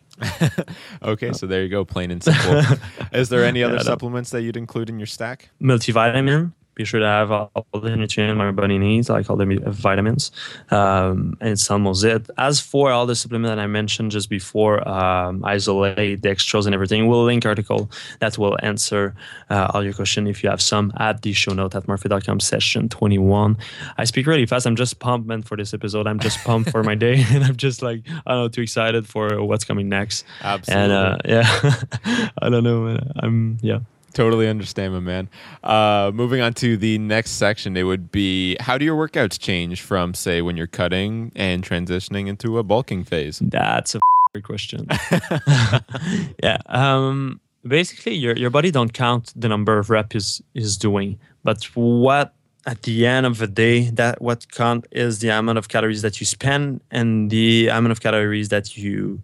okay, 1.04 1.34
so 1.34 1.48
there 1.48 1.64
you 1.64 1.70
go, 1.70 1.86
plain 1.86 2.12
and 2.12 2.22
simple. 2.22 2.62
Is 3.14 3.30
there 3.30 3.44
any 3.44 3.64
other 3.64 3.76
yeah, 3.76 3.82
supplements 3.82 4.30
that 4.32 4.44
you'd 4.44 4.58
include 4.58 4.90
in 4.90 5.00
your 5.00 5.08
stack? 5.08 5.50
Multivitamin 5.62 6.52
be 6.76 6.86
sure 6.86 7.00
to 7.00 7.06
have 7.06 7.32
all 7.32 7.52
the 7.74 7.96
nutrients 7.96 8.38
my 8.38 8.52
body 8.52 8.78
needs, 8.78 9.10
like 9.10 9.30
all 9.30 9.38
the 9.38 9.46
vitamins. 9.68 10.32
Um, 10.72 11.38
and 11.40 11.52
it's 11.52 11.70
almost 11.72 12.04
it. 12.04 12.30
As 12.38 12.60
for 12.60 12.92
all 12.92 13.06
the 13.06 13.16
supplement 13.16 13.56
that 13.56 13.60
I 13.60 13.68
mentioned 13.68 14.12
just 14.12 14.30
before, 14.30 14.88
um, 14.88 15.44
isolate, 15.46 16.22
dextrose, 16.22 16.66
and 16.66 16.76
everything, 16.76 17.08
we'll 17.08 17.24
link 17.24 17.46
article 17.46 17.90
that 18.20 18.38
will 18.38 18.58
answer 18.62 19.16
uh, 19.50 19.72
all 19.74 19.84
your 19.84 19.94
question 19.94 20.28
if 20.28 20.44
you 20.44 20.50
have 20.50 20.62
some 20.62 20.92
at 20.98 21.22
the 21.22 21.34
show 21.34 21.54
note 21.54 21.76
at 21.76 21.86
markfit.com 21.88 22.40
session 22.40 22.90
21. 22.90 23.58
I 23.98 24.04
speak 24.04 24.28
really 24.28 24.46
fast. 24.46 24.68
I'm 24.68 24.76
just 24.76 25.00
pumped, 25.00 25.28
man, 25.28 25.42
for 25.42 25.56
this 25.58 25.74
episode. 25.74 26.08
I'm 26.08 26.20
just 26.20 26.44
pumped 26.44 26.70
for 26.70 26.84
my 26.84 26.96
day. 26.96 27.24
And 27.36 27.44
I'm 27.44 27.58
just 27.58 27.82
like, 27.82 28.04
I 28.26 28.32
don't 28.32 28.44
know, 28.44 28.48
too 28.48 28.62
excited 28.62 29.08
for 29.08 29.44
what's 29.44 29.66
coming 29.66 29.90
next. 29.90 30.26
Absolutely. 30.42 30.84
And 30.84 30.92
uh, 30.92 31.18
yeah, 31.26 32.30
I 32.42 32.50
don't 32.50 32.64
know, 32.64 32.82
man. 32.82 33.12
I'm, 33.18 33.58
yeah. 33.62 33.80
Totally 34.16 34.48
understand, 34.48 34.94
my 34.94 35.02
man. 35.02 35.30
Uh, 35.62 36.10
moving 36.14 36.40
on 36.40 36.54
to 36.54 36.78
the 36.78 36.98
next 37.00 37.32
section, 37.32 37.76
it 37.76 37.84
would 37.84 38.14
be 38.14 38.56
how 38.62 38.78
do 38.78 38.86
your 38.86 38.96
workouts 38.96 39.38
change 39.38 39.82
from, 39.82 40.14
say, 40.14 40.42
when 40.42 40.56
you're 40.56 40.68
cutting 40.68 41.34
and 41.36 41.64
transitioning 41.64 42.28
into 42.28 42.58
a 42.58 42.64
bulking 42.64 43.04
phase? 43.04 43.40
That's 43.44 43.94
a 43.94 44.00
great 44.32 44.46
question. 44.46 44.88
yeah. 46.42 46.60
Um, 46.68 47.42
basically, 47.68 48.16
your 48.16 48.38
your 48.38 48.50
body 48.50 48.72
don't 48.72 48.94
count 48.94 49.34
the 49.36 49.50
number 49.50 49.78
of 49.78 49.90
reps 49.90 50.16
is 50.16 50.42
is 50.54 50.78
doing, 50.78 51.20
but 51.44 51.66
what 51.76 52.34
at 52.66 52.84
the 52.84 53.06
end 53.06 53.26
of 53.26 53.38
the 53.38 53.48
day, 53.48 53.90
that 53.92 54.22
what 54.22 54.50
count 54.52 54.88
is 54.92 55.20
the 55.20 55.28
amount 55.28 55.58
of 55.58 55.68
calories 55.68 56.02
that 56.04 56.22
you 56.22 56.26
spend 56.26 56.80
and 56.90 57.30
the 57.30 57.68
amount 57.68 57.92
of 57.92 58.00
calories 58.00 58.48
that 58.48 58.78
you 58.78 59.22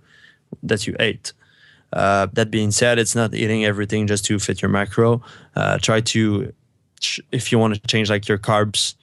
that 0.64 0.86
you 0.86 0.98
ate. 1.00 1.32
Uh, 1.94 2.28
that 2.34 2.52
being 2.52 2.72
said, 2.72 3.00
it's 3.00 3.16
not 3.16 3.34
eating 3.34 3.66
everything 3.66 4.08
just 4.08 4.26
to 4.26 4.40
fit 4.40 4.62
your 4.62 4.70
macro. 4.70 5.22
Uh, 5.56 5.78
try 5.78 6.02
to, 6.02 6.54
if 7.32 7.52
you 7.52 7.60
want 7.60 7.74
to 7.74 7.80
change 7.88 8.10
like 8.10 8.28
your 8.28 8.38
carbs 8.38 8.96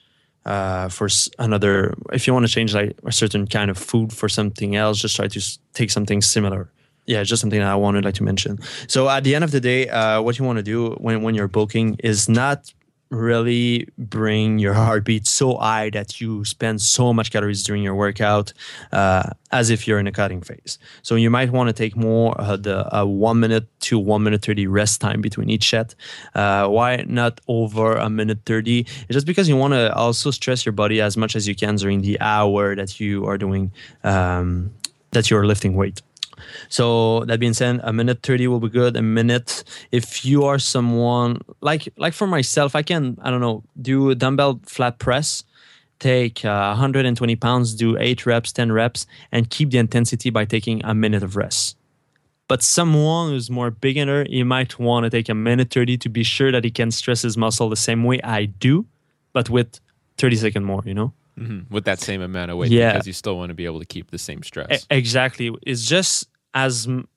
uh, 0.46 0.88
for 0.88 1.08
another, 1.38 1.94
if 2.12 2.26
you 2.26 2.32
want 2.32 2.46
to 2.46 2.52
change 2.52 2.74
like 2.74 2.96
a 3.04 3.12
certain 3.12 3.46
kind 3.46 3.70
of 3.70 3.76
food 3.76 4.12
for 4.12 4.28
something 4.28 4.76
else, 4.76 4.98
just 4.98 5.16
try 5.16 5.28
to 5.28 5.58
take 5.74 5.90
something 5.90 6.22
similar. 6.22 6.70
Yeah, 7.06 7.22
just 7.22 7.40
something 7.40 7.60
that 7.60 7.68
I 7.68 7.74
wanted 7.74 8.04
like 8.04 8.14
to 8.14 8.22
mention. 8.22 8.58
So 8.86 9.08
at 9.08 9.24
the 9.24 9.34
end 9.34 9.42
of 9.42 9.50
the 9.50 9.60
day, 9.60 9.88
uh, 9.88 10.20
what 10.20 10.38
you 10.38 10.44
want 10.44 10.58
to 10.58 10.62
do 10.62 10.90
when 10.98 11.22
when 11.22 11.34
you're 11.34 11.48
bulking 11.48 11.96
is 12.04 12.28
not 12.28 12.72
really 13.10 13.88
bring 13.96 14.58
your 14.58 14.74
heartbeat 14.74 15.26
so 15.26 15.56
high 15.56 15.90
that 15.90 16.20
you 16.20 16.44
spend 16.44 16.80
so 16.80 17.12
much 17.12 17.30
calories 17.30 17.64
during 17.64 17.82
your 17.82 17.94
workout 17.94 18.52
uh, 18.92 19.30
as 19.50 19.70
if 19.70 19.86
you're 19.86 19.98
in 19.98 20.06
a 20.06 20.12
cutting 20.12 20.40
phase. 20.42 20.78
So 21.02 21.14
you 21.14 21.30
might 21.30 21.50
want 21.50 21.68
to 21.68 21.72
take 21.72 21.96
more 21.96 22.38
uh, 22.38 22.56
the 22.56 23.04
one 23.06 23.40
minute 23.40 23.66
to 23.80 23.98
one 23.98 24.22
minute 24.22 24.44
30 24.44 24.66
rest 24.66 25.00
time 25.00 25.20
between 25.20 25.48
each 25.48 25.70
set. 25.70 25.94
Uh, 26.34 26.68
why 26.68 27.04
not 27.06 27.40
over 27.48 27.94
a 27.96 28.10
minute 28.10 28.40
30? 28.44 28.80
It's 28.80 29.06
just 29.10 29.26
because 29.26 29.48
you 29.48 29.56
want 29.56 29.74
to 29.74 29.94
also 29.94 30.30
stress 30.30 30.66
your 30.66 30.72
body 30.72 31.00
as 31.00 31.16
much 31.16 31.34
as 31.34 31.48
you 31.48 31.54
can 31.54 31.76
during 31.76 32.02
the 32.02 32.20
hour 32.20 32.74
that 32.74 33.00
you 33.00 33.26
are 33.26 33.38
doing 33.38 33.72
um, 34.04 34.70
that 35.12 35.30
you're 35.30 35.46
lifting 35.46 35.74
weight. 35.74 36.02
So 36.68 37.24
that 37.26 37.40
being 37.40 37.54
said, 37.54 37.80
a 37.82 37.92
minute 37.92 38.22
30 38.22 38.48
will 38.48 38.60
be 38.60 38.68
good. 38.68 38.96
A 38.96 39.02
minute. 39.02 39.64
If 39.92 40.24
you 40.24 40.44
are 40.44 40.58
someone 40.58 41.40
like 41.60 41.88
like 41.96 42.14
for 42.14 42.26
myself, 42.26 42.74
I 42.74 42.82
can 42.82 43.18
I 43.22 43.30
don't 43.30 43.40
know 43.40 43.64
do 43.80 44.10
a 44.10 44.14
dumbbell 44.14 44.60
flat 44.64 44.98
press, 44.98 45.44
take 45.98 46.44
uh, 46.44 46.68
120 46.68 47.36
pounds, 47.36 47.74
do 47.74 47.96
eight 47.98 48.26
reps, 48.26 48.52
10 48.52 48.72
reps, 48.72 49.06
and 49.32 49.50
keep 49.50 49.70
the 49.70 49.78
intensity 49.78 50.30
by 50.30 50.44
taking 50.44 50.84
a 50.84 50.94
minute 50.94 51.22
of 51.22 51.36
rest. 51.36 51.76
But 52.48 52.62
someone 52.62 53.30
who's 53.30 53.50
more 53.50 53.70
beginner, 53.70 54.24
he 54.24 54.42
might 54.42 54.78
want 54.78 55.04
to 55.04 55.10
take 55.10 55.28
a 55.28 55.34
minute 55.34 55.70
30 55.70 55.98
to 55.98 56.08
be 56.08 56.22
sure 56.22 56.50
that 56.50 56.64
he 56.64 56.70
can 56.70 56.90
stress 56.90 57.22
his 57.22 57.36
muscle 57.36 57.68
the 57.68 57.76
same 57.76 58.04
way 58.04 58.20
I 58.24 58.46
do, 58.46 58.86
but 59.34 59.50
with 59.50 59.80
30 60.16 60.36
second 60.36 60.64
more, 60.64 60.82
you 60.86 60.94
know? 60.94 61.12
Mm-hmm. 61.38 61.74
With 61.74 61.84
that 61.84 62.00
same 62.00 62.20
amount 62.20 62.50
of 62.50 62.56
weight, 62.58 62.70
yeah. 62.70 62.92
because 62.92 63.06
you 63.06 63.12
still 63.12 63.36
want 63.36 63.50
to 63.50 63.54
be 63.54 63.64
able 63.64 63.78
to 63.78 63.86
keep 63.86 64.10
the 64.10 64.18
same 64.18 64.42
stress. 64.42 64.82
E- 64.82 64.86
exactly. 64.90 65.50
It's 65.62 65.86
just 65.86 66.28
as 66.54 66.86
m- 66.86 67.08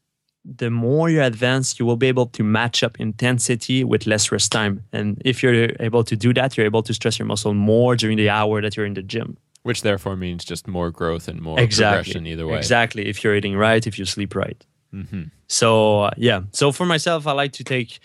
the 0.43 0.69
more 0.69 1.09
you 1.09 1.21
advance, 1.21 1.79
you 1.79 1.85
will 1.85 1.97
be 1.97 2.07
able 2.07 2.27
to 2.27 2.43
match 2.43 2.83
up 2.83 2.99
intensity 2.99 3.83
with 3.83 4.07
less 4.07 4.31
rest 4.31 4.51
time. 4.51 4.83
And 4.91 5.21
if 5.23 5.43
you're 5.43 5.69
able 5.79 6.03
to 6.03 6.15
do 6.15 6.33
that, 6.33 6.57
you're 6.57 6.65
able 6.65 6.83
to 6.83 6.93
stress 6.93 7.19
your 7.19 7.27
muscle 7.27 7.53
more 7.53 7.95
during 7.95 8.17
the 8.17 8.29
hour 8.29 8.61
that 8.61 8.75
you're 8.75 8.85
in 8.85 8.93
the 8.93 9.03
gym. 9.03 9.37
Which 9.63 9.83
therefore 9.83 10.15
means 10.15 10.43
just 10.43 10.67
more 10.67 10.89
growth 10.89 11.27
and 11.27 11.39
more 11.39 11.59
exactly. 11.59 11.97
progression 12.03 12.27
either 12.27 12.47
way. 12.47 12.57
Exactly. 12.57 13.07
If 13.07 13.23
you're 13.23 13.35
eating 13.35 13.55
right, 13.55 13.85
if 13.85 13.99
you 13.99 14.05
sleep 14.05 14.35
right. 14.35 14.65
Mm-hmm. 14.93 15.23
So 15.47 16.01
uh, 16.01 16.11
yeah. 16.17 16.41
So 16.51 16.71
for 16.71 16.85
myself, 16.85 17.27
I 17.27 17.33
like 17.33 17.53
to 17.53 17.63
take. 17.63 17.99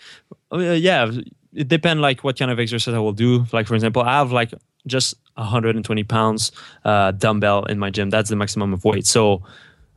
Uh, 0.53 0.59
yeah, 0.59 1.09
it 1.53 1.67
depends 1.67 2.01
like 2.01 2.23
what 2.23 2.37
kind 2.37 2.51
of 2.51 2.59
exercise 2.59 2.93
I 2.93 2.99
will 2.99 3.13
do. 3.13 3.45
Like 3.51 3.65
for 3.67 3.73
example, 3.73 4.03
I 4.03 4.19
have 4.19 4.31
like 4.31 4.53
just 4.85 5.15
120 5.37 6.03
pounds 6.03 6.51
uh, 6.83 7.11
dumbbell 7.11 7.65
in 7.65 7.79
my 7.79 7.89
gym. 7.89 8.09
That's 8.09 8.29
the 8.29 8.35
maximum 8.35 8.73
of 8.73 8.83
weight. 8.83 9.05
So 9.05 9.43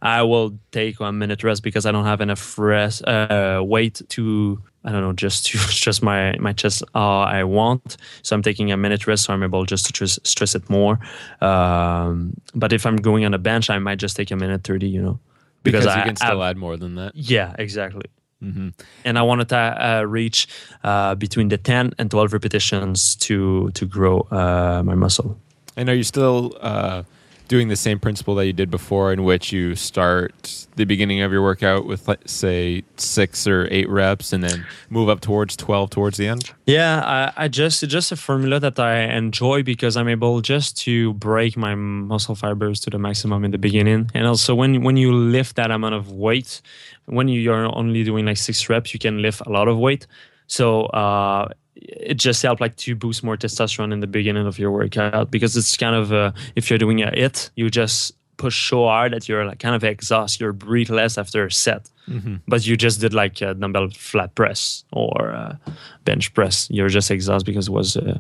I 0.02 0.22
will 0.22 0.58
take 0.72 1.00
one 1.00 1.18
minute 1.18 1.42
rest 1.44 1.62
because 1.62 1.86
I 1.86 1.92
don't 1.92 2.04
have 2.04 2.20
enough 2.20 2.58
rest 2.58 3.06
uh, 3.06 3.62
weight 3.64 4.00
to 4.10 4.62
I 4.82 4.92
don't 4.92 5.02
know 5.02 5.12
just 5.12 5.46
to 5.46 5.58
stress 5.78 6.00
my 6.00 6.36
my 6.38 6.52
chest 6.52 6.82
uh, 6.94 7.20
I 7.20 7.44
want. 7.44 7.96
So 8.22 8.34
I'm 8.34 8.42
taking 8.42 8.72
a 8.72 8.76
minute 8.76 9.06
rest, 9.06 9.24
so 9.24 9.34
I'm 9.34 9.42
able 9.42 9.64
just 9.66 9.86
to 9.86 9.92
stress, 9.94 10.18
stress 10.24 10.54
it 10.54 10.70
more. 10.70 10.98
Um, 11.40 12.34
but 12.54 12.72
if 12.72 12.86
I'm 12.86 12.96
going 12.96 13.24
on 13.24 13.34
a 13.34 13.38
bench, 13.38 13.68
I 13.68 13.78
might 13.78 13.98
just 13.98 14.16
take 14.16 14.30
a 14.30 14.36
minute 14.36 14.64
thirty. 14.64 14.88
You 14.88 15.02
know, 15.02 15.20
because, 15.62 15.84
because 15.84 15.96
you 15.96 16.02
can 16.04 16.16
still 16.16 16.42
add 16.42 16.56
more 16.56 16.76
than 16.76 16.94
that. 16.94 17.14
Yeah, 17.14 17.54
exactly. 17.58 18.06
Mm-hmm. 18.42 18.68
And 19.04 19.18
I 19.18 19.22
wanted 19.22 19.48
to 19.50 19.56
uh, 19.56 20.02
reach 20.02 20.48
uh, 20.82 21.14
between 21.14 21.48
the 21.48 21.58
10 21.58 21.92
and 21.98 22.10
12 22.10 22.32
repetitions 22.32 23.14
to 23.16 23.70
to 23.72 23.86
grow 23.86 24.26
uh, 24.30 24.82
my 24.84 24.94
muscle. 24.94 25.36
And 25.76 25.88
are 25.88 25.94
you 25.94 26.04
still 26.04 26.56
uh, 26.60 27.02
doing 27.50 27.66
the 27.66 27.74
same 27.76 27.98
principle 27.98 28.36
that 28.36 28.46
you 28.46 28.52
did 28.52 28.70
before, 28.70 29.12
in 29.12 29.24
which 29.24 29.50
you 29.50 29.74
start 29.74 30.68
the 30.76 30.84
beginning 30.84 31.20
of 31.20 31.32
your 31.32 31.42
workout 31.42 31.84
with, 31.84 32.06
let's 32.06 32.32
say, 32.32 32.84
six 32.96 33.44
or 33.44 33.66
eight 33.72 33.88
reps, 33.88 34.32
and 34.32 34.44
then 34.44 34.64
move 34.88 35.08
up 35.08 35.20
towards 35.20 35.56
twelve 35.56 35.90
towards 35.90 36.16
the 36.16 36.28
end? 36.28 36.52
Yeah, 36.66 37.02
I, 37.04 37.44
I 37.44 37.48
just 37.48 37.86
just 37.88 38.12
a 38.12 38.16
formula 38.16 38.60
that 38.60 38.78
I 38.78 39.00
enjoy 39.16 39.64
because 39.64 39.96
I'm 39.96 40.08
able 40.08 40.40
just 40.40 40.78
to 40.84 41.12
break 41.14 41.56
my 41.56 41.74
muscle 41.74 42.36
fibers 42.36 42.78
to 42.82 42.90
the 42.90 42.98
maximum 42.98 43.44
in 43.44 43.50
the 43.50 43.58
beginning, 43.58 44.10
and 44.14 44.26
also 44.26 44.54
when 44.54 44.84
when 44.84 44.96
you 44.96 45.12
lift 45.12 45.56
that 45.56 45.72
amount 45.72 45.96
of 45.96 46.12
weight, 46.12 46.62
when 47.06 47.26
you're 47.26 47.76
only 47.76 48.04
doing 48.04 48.26
like 48.26 48.38
six 48.38 48.68
reps, 48.70 48.94
you 48.94 49.00
can 49.00 49.20
lift 49.22 49.42
a 49.46 49.50
lot 49.50 49.66
of 49.66 49.76
weight. 49.76 50.06
So 50.46 50.86
uh, 50.86 51.48
it 51.80 52.14
just 52.14 52.42
helped 52.42 52.60
like 52.60 52.76
to 52.76 52.94
boost 52.94 53.22
more 53.22 53.36
testosterone 53.36 53.92
in 53.92 54.00
the 54.00 54.06
beginning 54.06 54.46
of 54.46 54.58
your 54.58 54.70
workout 54.70 55.30
because 55.30 55.56
it's 55.56 55.76
kind 55.76 55.96
of 55.96 56.12
uh, 56.12 56.32
if 56.56 56.70
you're 56.70 56.78
doing 56.78 57.02
a 57.02 57.08
it 57.08 57.50
you 57.56 57.70
just 57.70 58.14
push 58.36 58.70
so 58.70 58.84
hard 58.84 59.12
that 59.12 59.28
you're 59.28 59.44
like 59.44 59.58
kind 59.58 59.74
of 59.74 59.84
exhaust 59.84 60.40
you 60.40 60.52
breathe 60.52 60.90
less 60.90 61.18
after 61.18 61.46
a 61.46 61.52
set. 61.52 61.88
Mm-hmm. 62.08 62.36
but 62.48 62.66
you 62.66 62.76
just 62.76 63.00
did 63.00 63.14
like 63.14 63.40
a 63.40 63.54
dumbbell 63.54 63.88
flat 63.90 64.34
press 64.34 64.82
or 64.92 65.56
bench 66.04 66.34
press. 66.34 66.68
You're 66.68 66.88
just 66.88 67.08
exhaust 67.08 67.46
because 67.46 67.68
it 67.68 67.72
was 67.72 67.96
uh, 67.96 68.18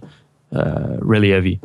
uh 0.52 0.96
really 1.00 1.30
heavy 1.30 1.60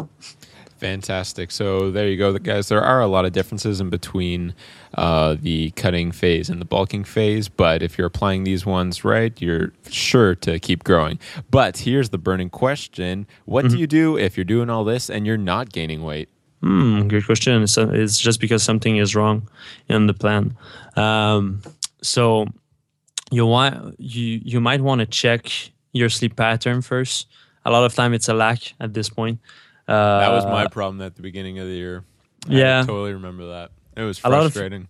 Fantastic. 0.77 1.51
So 1.51 1.89
there 1.89 2.07
you 2.07 2.17
go, 2.17 2.37
guys. 2.37 2.67
There 2.67 2.81
are 2.81 2.99
a 2.99 3.07
lot 3.07 3.23
of 3.23 3.31
differences 3.31 3.79
in 3.79 3.89
between 3.89 4.53
uh, 4.95 5.37
the 5.39 5.71
cutting 5.71 6.11
phase 6.11 6.49
and 6.49 6.59
the 6.59 6.65
bulking 6.65 7.05
phase, 7.05 7.47
but 7.47 7.81
if 7.81 7.97
you're 7.97 8.07
applying 8.07 8.43
these 8.43 8.65
ones 8.65 9.05
right, 9.05 9.39
you're 9.41 9.71
sure 9.89 10.35
to 10.35 10.59
keep 10.59 10.83
growing. 10.83 11.17
But 11.49 11.77
here's 11.77 12.09
the 12.09 12.17
burning 12.17 12.49
question 12.49 13.25
What 13.45 13.65
mm-hmm. 13.65 13.73
do 13.73 13.79
you 13.79 13.87
do 13.87 14.17
if 14.17 14.35
you're 14.35 14.43
doing 14.43 14.69
all 14.69 14.83
this 14.83 15.09
and 15.09 15.25
you're 15.25 15.37
not 15.37 15.71
gaining 15.71 16.03
weight? 16.03 16.27
Hmm, 16.61 17.07
good 17.07 17.25
question. 17.25 17.61
It's, 17.63 17.77
it's, 17.77 18.19
just 18.19 18.41
because 18.41 18.63
something 18.63 18.97
is 18.97 19.15
wrong 19.15 19.47
in 19.87 20.07
the 20.07 20.13
plan. 20.13 20.57
Um, 20.97 21.61
so 22.01 22.47
you 23.31 23.45
want 23.45 23.95
you 23.99 24.41
you 24.43 24.59
might 24.59 24.81
want 24.81 24.99
to 24.99 25.05
check 25.05 25.51
your 25.93 26.09
sleep 26.09 26.35
pattern 26.35 26.81
first. 26.81 27.27
A 27.65 27.71
lot 27.71 27.83
of 27.83 27.93
time 27.93 28.13
it's 28.13 28.29
a 28.29 28.33
lack 28.33 28.73
at 28.79 28.93
this 28.93 29.09
point. 29.09 29.39
Uh, 29.87 30.19
that 30.19 30.31
was 30.31 30.45
my 30.45 30.67
problem 30.67 31.01
at 31.01 31.15
the 31.15 31.21
beginning 31.21 31.59
of 31.59 31.67
the 31.67 31.73
year. 31.73 32.03
I 32.47 32.53
yeah, 32.53 32.83
totally 32.83 33.13
remember 33.13 33.47
that. 33.49 33.71
It 33.95 34.03
was 34.03 34.17
frustrating. 34.17 34.83
Of, 34.83 34.87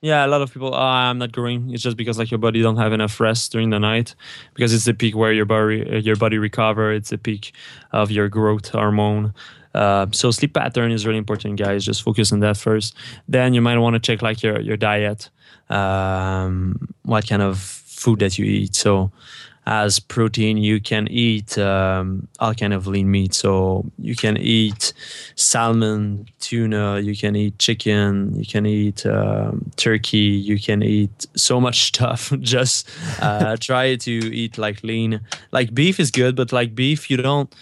yeah, 0.00 0.24
a 0.24 0.28
lot 0.28 0.42
of 0.42 0.52
people. 0.52 0.74
Oh, 0.74 0.78
I'm 0.78 1.18
not 1.18 1.32
growing. 1.32 1.70
It's 1.70 1.82
just 1.82 1.96
because 1.96 2.18
like 2.18 2.30
your 2.30 2.38
body 2.38 2.62
don't 2.62 2.76
have 2.76 2.92
enough 2.92 3.18
rest 3.20 3.52
during 3.52 3.70
the 3.70 3.78
night, 3.78 4.14
because 4.54 4.72
it's 4.72 4.84
the 4.84 4.94
peak 4.94 5.16
where 5.16 5.32
your 5.32 5.44
body 5.44 5.82
uh, 5.82 5.96
your 5.96 6.16
body 6.16 6.38
recover. 6.38 6.92
It's 6.92 7.10
the 7.10 7.18
peak 7.18 7.52
of 7.92 8.10
your 8.10 8.28
growth 8.28 8.68
hormone. 8.68 9.34
Uh, 9.74 10.06
so 10.12 10.30
sleep 10.30 10.54
pattern 10.54 10.92
is 10.92 11.06
really 11.06 11.18
important, 11.18 11.58
guys. 11.58 11.84
Just 11.84 12.02
focus 12.02 12.32
on 12.32 12.40
that 12.40 12.56
first. 12.56 12.94
Then 13.28 13.54
you 13.54 13.60
might 13.60 13.78
want 13.78 13.94
to 13.94 14.00
check 14.00 14.22
like 14.22 14.42
your 14.42 14.60
your 14.60 14.76
diet, 14.76 15.30
um, 15.68 16.94
what 17.02 17.28
kind 17.28 17.42
of 17.42 17.58
food 17.58 18.20
that 18.20 18.38
you 18.38 18.44
eat. 18.44 18.74
So 18.76 19.10
as 19.68 20.00
protein 20.00 20.56
you 20.56 20.80
can 20.80 21.06
eat 21.08 21.58
um, 21.58 22.26
all 22.40 22.54
kind 22.54 22.72
of 22.72 22.86
lean 22.86 23.10
meat. 23.10 23.34
So 23.34 23.84
you 23.98 24.16
can 24.16 24.38
eat 24.38 24.94
salmon 25.36 26.26
tuna 26.40 27.00
you 27.00 27.14
can 27.14 27.36
eat 27.36 27.58
chicken 27.58 28.34
you 28.34 28.46
can 28.46 28.64
eat 28.64 29.04
um, 29.04 29.70
turkey 29.76 30.30
you 30.50 30.58
can 30.58 30.82
eat 30.82 31.26
so 31.36 31.60
much 31.60 31.78
stuff. 31.88 32.32
Just 32.40 32.88
uh, 33.20 33.56
try 33.60 33.96
to 33.96 34.10
eat 34.10 34.56
like 34.56 34.82
lean. 34.82 35.20
Like 35.52 35.74
beef 35.74 36.00
is 36.00 36.10
good 36.10 36.34
but 36.34 36.50
like 36.50 36.74
beef 36.74 37.10
you 37.10 37.18
don't 37.18 37.54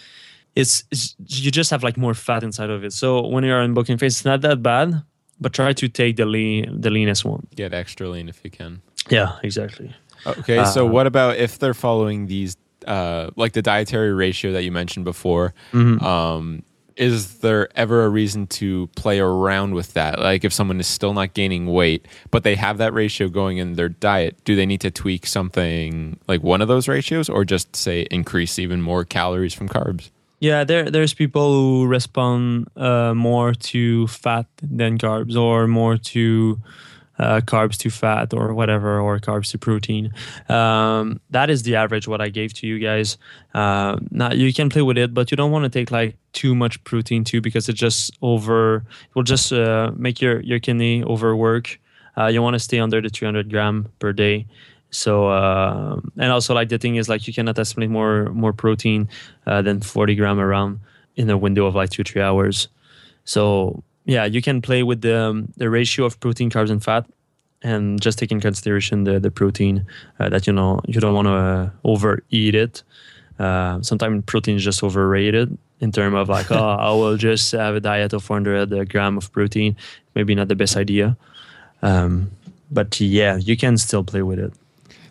it's, 0.55 0.85
it's, 0.89 1.15
you 1.19 1.51
just 1.51 1.69
have 1.69 1.83
like 1.83 1.97
more 1.97 2.15
fat 2.15 2.41
inside 2.41 2.71
of 2.71 2.83
it. 2.83 2.91
So 2.93 3.27
when 3.27 3.43
you're 3.43 3.61
in 3.61 3.73
bulking 3.73 3.97
phase 3.97 4.15
it's 4.15 4.25
not 4.25 4.41
that 4.41 4.63
bad 4.63 5.03
but 5.41 5.51
try 5.51 5.73
to 5.73 5.87
take 5.89 6.15
the 6.15 6.25
lean 6.25 6.79
the 6.79 6.89
leanest 6.89 7.25
one. 7.25 7.45
Get 7.53 7.73
extra 7.73 8.07
lean 8.07 8.29
if 8.29 8.39
you 8.45 8.49
can. 8.49 8.81
Yeah 9.09 9.39
exactly 9.43 9.93
Okay, 10.25 10.63
so 10.65 10.87
uh, 10.87 10.89
what 10.89 11.07
about 11.07 11.37
if 11.37 11.59
they're 11.59 11.73
following 11.73 12.27
these, 12.27 12.57
uh, 12.85 13.29
like 13.35 13.53
the 13.53 13.61
dietary 13.61 14.13
ratio 14.13 14.51
that 14.53 14.63
you 14.63 14.71
mentioned 14.71 15.05
before? 15.05 15.53
Mm-hmm. 15.71 16.03
Um, 16.03 16.63
is 16.95 17.39
there 17.39 17.69
ever 17.77 18.05
a 18.05 18.09
reason 18.09 18.47
to 18.47 18.87
play 18.95 19.19
around 19.19 19.75
with 19.75 19.93
that? 19.93 20.19
Like 20.19 20.43
if 20.43 20.51
someone 20.51 20.79
is 20.79 20.87
still 20.87 21.13
not 21.13 21.33
gaining 21.35 21.67
weight, 21.67 22.07
but 22.31 22.43
they 22.43 22.55
have 22.55 22.79
that 22.79 22.93
ratio 22.93 23.29
going 23.29 23.57
in 23.57 23.73
their 23.73 23.89
diet, 23.89 24.35
do 24.45 24.55
they 24.55 24.65
need 24.65 24.81
to 24.81 24.89
tweak 24.89 25.27
something 25.27 26.19
like 26.27 26.41
one 26.41 26.61
of 26.61 26.67
those 26.67 26.87
ratios, 26.87 27.29
or 27.29 27.45
just 27.45 27.75
say 27.75 28.07
increase 28.09 28.57
even 28.57 28.81
more 28.81 29.05
calories 29.05 29.53
from 29.53 29.69
carbs? 29.69 30.09
Yeah, 30.39 30.63
there 30.63 30.89
there's 30.89 31.13
people 31.13 31.51
who 31.51 31.87
respond 31.87 32.67
uh, 32.75 33.13
more 33.13 33.53
to 33.53 34.07
fat 34.07 34.45
than 34.61 34.97
carbs, 34.97 35.35
or 35.35 35.67
more 35.67 35.97
to 35.97 36.59
uh, 37.19 37.41
carbs 37.41 37.77
to 37.77 37.89
fat 37.89 38.33
or 38.33 38.53
whatever, 38.53 38.99
or 38.99 39.19
carbs 39.19 39.51
to 39.51 39.57
protein. 39.57 40.11
Um, 40.49 41.19
that 41.29 41.49
is 41.49 41.63
the 41.63 41.75
average 41.75 42.07
what 42.07 42.21
I 42.21 42.29
gave 42.29 42.53
to 42.55 42.67
you 42.67 42.79
guys. 42.79 43.17
Uh, 43.53 43.97
now 44.11 44.31
you 44.31 44.53
can 44.53 44.69
play 44.69 44.81
with 44.81 44.97
it, 44.97 45.13
but 45.13 45.31
you 45.31 45.37
don't 45.37 45.51
want 45.51 45.63
to 45.63 45.69
take 45.69 45.91
like 45.91 46.15
too 46.33 46.53
much 46.53 46.83
protein 46.83 47.23
too 47.23 47.41
because 47.41 47.67
it 47.69 47.73
just 47.73 48.11
over 48.21 48.77
it 48.77 49.15
will 49.15 49.23
just 49.23 49.51
uh, 49.51 49.91
make 49.95 50.21
your 50.21 50.41
your 50.41 50.59
kidney 50.59 51.03
overwork. 51.03 51.79
Uh, 52.17 52.27
you 52.27 52.41
want 52.41 52.55
to 52.55 52.59
stay 52.59 52.79
under 52.79 52.99
the 52.99 53.09
300 53.09 53.49
gram 53.49 53.87
per 53.99 54.11
day. 54.11 54.47
So 54.89 55.27
uh, 55.27 55.99
and 56.17 56.31
also 56.31 56.53
like 56.53 56.69
the 56.69 56.77
thing 56.77 56.95
is 56.95 57.09
like 57.09 57.27
you 57.27 57.33
cannot 57.33 57.59
assimilate 57.59 57.89
more 57.89 58.29
more 58.29 58.53
protein 58.53 59.09
uh, 59.45 59.61
than 59.61 59.81
40 59.81 60.15
gram 60.15 60.39
around 60.39 60.79
in 61.15 61.29
a 61.29 61.37
window 61.37 61.65
of 61.65 61.75
like 61.75 61.89
two 61.89 62.03
three 62.03 62.21
hours. 62.21 62.69
So 63.25 63.83
yeah, 64.07 64.23
you 64.23 64.41
can 64.41 64.61
play 64.61 64.83
with 64.83 65.01
the 65.01 65.17
um, 65.17 65.51
the 65.57 65.69
ratio 65.69 66.05
of 66.05 66.19
protein, 66.21 66.49
carbs, 66.49 66.71
and 66.71 66.81
fat, 66.81 67.05
and 67.61 68.01
just 68.01 68.17
take 68.17 68.31
in 68.31 68.39
consideration 68.39 69.03
the 69.03 69.19
the 69.19 69.29
protein 69.29 69.85
uh, 70.19 70.29
that 70.29 70.47
you 70.47 70.53
know 70.53 70.79
you 70.87 71.01
don't 71.01 71.13
want 71.13 71.27
to 71.27 71.33
uh, 71.33 71.69
overeat 71.83 72.55
it. 72.55 72.83
Uh, 73.37 73.81
sometimes 73.81 74.23
protein 74.25 74.55
is 74.55 74.63
just 74.63 74.81
overrated 74.81 75.55
in 75.81 75.91
terms 75.91 76.15
of 76.15 76.29
like, 76.29 76.49
oh, 76.51 76.69
I 76.79 76.89
will 76.91 77.17
just 77.17 77.51
have 77.51 77.75
a 77.75 77.79
diet 77.79 78.13
of 78.13 78.23
400 78.23 78.89
gram 78.89 79.17
of 79.17 79.31
protein. 79.31 79.75
Maybe 80.15 80.33
not 80.33 80.47
the 80.47 80.55
best 80.55 80.77
idea, 80.77 81.17
um, 81.81 82.31
but 82.71 82.99
yeah, 83.01 83.35
you 83.35 83.57
can 83.57 83.77
still 83.77 84.05
play 84.05 84.21
with 84.21 84.39
it. 84.39 84.53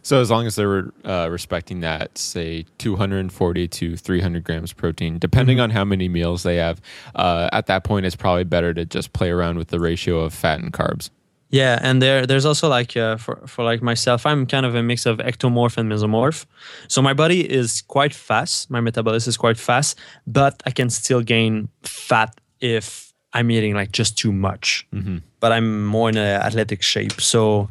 So 0.06 0.20
as 0.20 0.30
long 0.30 0.46
as 0.46 0.54
they're 0.54 0.92
uh, 1.04 1.26
respecting 1.28 1.80
that, 1.80 2.16
say 2.16 2.64
240 2.78 3.66
to 3.66 3.96
300 3.96 4.44
grams 4.44 4.72
protein, 4.72 5.18
depending 5.18 5.56
mm-hmm. 5.56 5.64
on 5.64 5.70
how 5.70 5.84
many 5.84 6.08
meals 6.08 6.44
they 6.44 6.58
have, 6.58 6.80
uh, 7.16 7.48
at 7.52 7.66
that 7.66 7.82
point 7.82 8.06
it's 8.06 8.14
probably 8.14 8.44
better 8.44 8.72
to 8.72 8.84
just 8.84 9.12
play 9.12 9.30
around 9.30 9.58
with 9.58 9.66
the 9.66 9.80
ratio 9.80 10.20
of 10.20 10.32
fat 10.32 10.60
and 10.60 10.72
carbs. 10.72 11.10
Yeah, 11.50 11.80
and 11.82 12.00
there 12.00 12.24
there's 12.24 12.44
also 12.44 12.68
like 12.68 12.96
uh, 12.96 13.16
for 13.16 13.44
for 13.48 13.64
like 13.64 13.82
myself, 13.82 14.26
I'm 14.26 14.46
kind 14.46 14.64
of 14.64 14.76
a 14.76 14.82
mix 14.82 15.06
of 15.06 15.18
ectomorph 15.18 15.76
and 15.76 15.90
mesomorph. 15.90 16.46
So 16.86 17.02
my 17.02 17.12
body 17.12 17.40
is 17.40 17.82
quite 17.82 18.14
fast, 18.14 18.70
my 18.70 18.80
metabolism 18.80 19.30
is 19.30 19.36
quite 19.36 19.58
fast, 19.58 19.98
but 20.24 20.62
I 20.64 20.70
can 20.70 20.88
still 20.88 21.20
gain 21.20 21.68
fat 21.82 22.32
if 22.60 23.12
I'm 23.32 23.50
eating 23.50 23.74
like 23.74 23.90
just 23.90 24.16
too 24.16 24.32
much. 24.32 24.86
Mm-hmm. 24.94 25.16
But 25.40 25.50
I'm 25.50 25.84
more 25.84 26.08
in 26.10 26.16
an 26.16 26.40
athletic 26.42 26.82
shape, 26.82 27.20
so. 27.20 27.68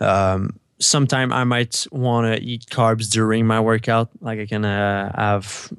Um, 0.00 0.58
sometime 0.86 1.32
I 1.32 1.44
might 1.44 1.86
want 1.90 2.26
to 2.26 2.42
eat 2.42 2.66
carbs 2.66 3.10
during 3.10 3.46
my 3.46 3.60
workout. 3.60 4.10
Like 4.20 4.38
I 4.38 4.46
can 4.46 4.64
uh, 4.64 5.12
have, 5.16 5.72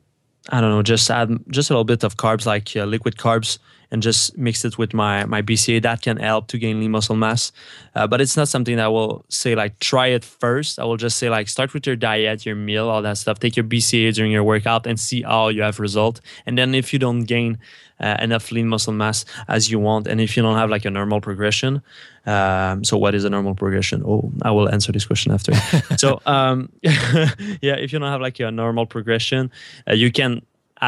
I 0.50 0.62
don't 0.62 0.72
know, 0.72 0.84
just 0.84 1.10
add 1.10 1.30
just 1.50 1.70
a 1.70 1.74
little 1.74 1.84
bit 1.84 2.04
of 2.04 2.18
carbs, 2.18 2.46
like 2.46 2.76
uh, 2.76 2.86
liquid 2.86 3.16
carbs, 3.16 3.60
and 3.92 4.02
just 4.02 4.38
mix 4.38 4.66
it 4.66 4.78
with 4.78 4.94
my 4.94 5.26
my 5.26 5.42
BCA. 5.42 5.82
That 5.82 6.02
can 6.02 6.18
help 6.18 6.48
to 6.48 6.58
gain 6.58 6.80
lean 6.80 6.92
muscle 6.92 7.16
mass. 7.16 7.52
Uh, 7.96 8.08
but 8.08 8.22
it's 8.22 8.38
not 8.38 8.48
something 8.48 8.76
that 8.78 8.86
I 8.86 8.88
will 8.88 9.26
say 9.30 9.56
like 9.56 9.80
try 9.80 10.08
it 10.08 10.24
first. 10.24 10.80
I 10.80 10.84
will 10.84 10.98
just 10.98 11.18
say 11.18 11.30
like 11.30 11.48
start 11.48 11.74
with 11.74 11.86
your 11.88 11.96
diet, 11.96 12.46
your 12.46 12.56
meal, 12.56 12.90
all 12.90 13.02
that 13.02 13.18
stuff. 13.18 13.40
Take 13.40 13.56
your 13.56 13.66
BCA 13.66 14.14
during 14.14 14.32
your 14.32 14.44
workout 14.44 14.88
and 14.88 15.00
see 15.00 15.22
how 15.22 15.50
you 15.50 15.62
have 15.62 15.80
result. 15.80 16.22
And 16.46 16.58
then 16.58 16.76
if 16.76 16.94
you 16.94 17.00
don't 17.00 17.24
gain 17.24 17.58
uh, 18.00 18.18
enough 18.20 18.52
lean 18.52 18.68
muscle 18.68 18.94
mass 18.94 19.26
as 19.48 19.72
you 19.72 19.80
want, 19.80 20.08
and 20.08 20.20
if 20.20 20.36
you 20.36 20.44
don't 20.44 20.58
have 20.58 20.70
like 20.70 20.86
a 20.86 20.92
normal 20.92 21.22
progression, 21.22 21.82
um, 22.26 22.84
so 22.84 22.98
what 22.98 23.16
is 23.16 23.24
a 23.24 23.30
normal 23.30 23.56
progression? 23.56 24.04
Oh, 24.06 24.32
I 24.42 24.52
will 24.52 24.70
answer 24.70 24.92
this 24.92 25.06
question 25.06 25.32
after. 25.32 25.54
so 25.98 26.22
um, 26.26 26.72
yeah, 26.82 27.76
if 27.78 27.94
you 27.94 28.00
don't 28.00 28.12
have 28.12 28.22
like 28.22 28.40
a 28.40 28.52
normal 28.52 28.86
progression, 28.86 29.52
uh, 29.88 29.94
you 29.94 30.12
can 30.12 30.42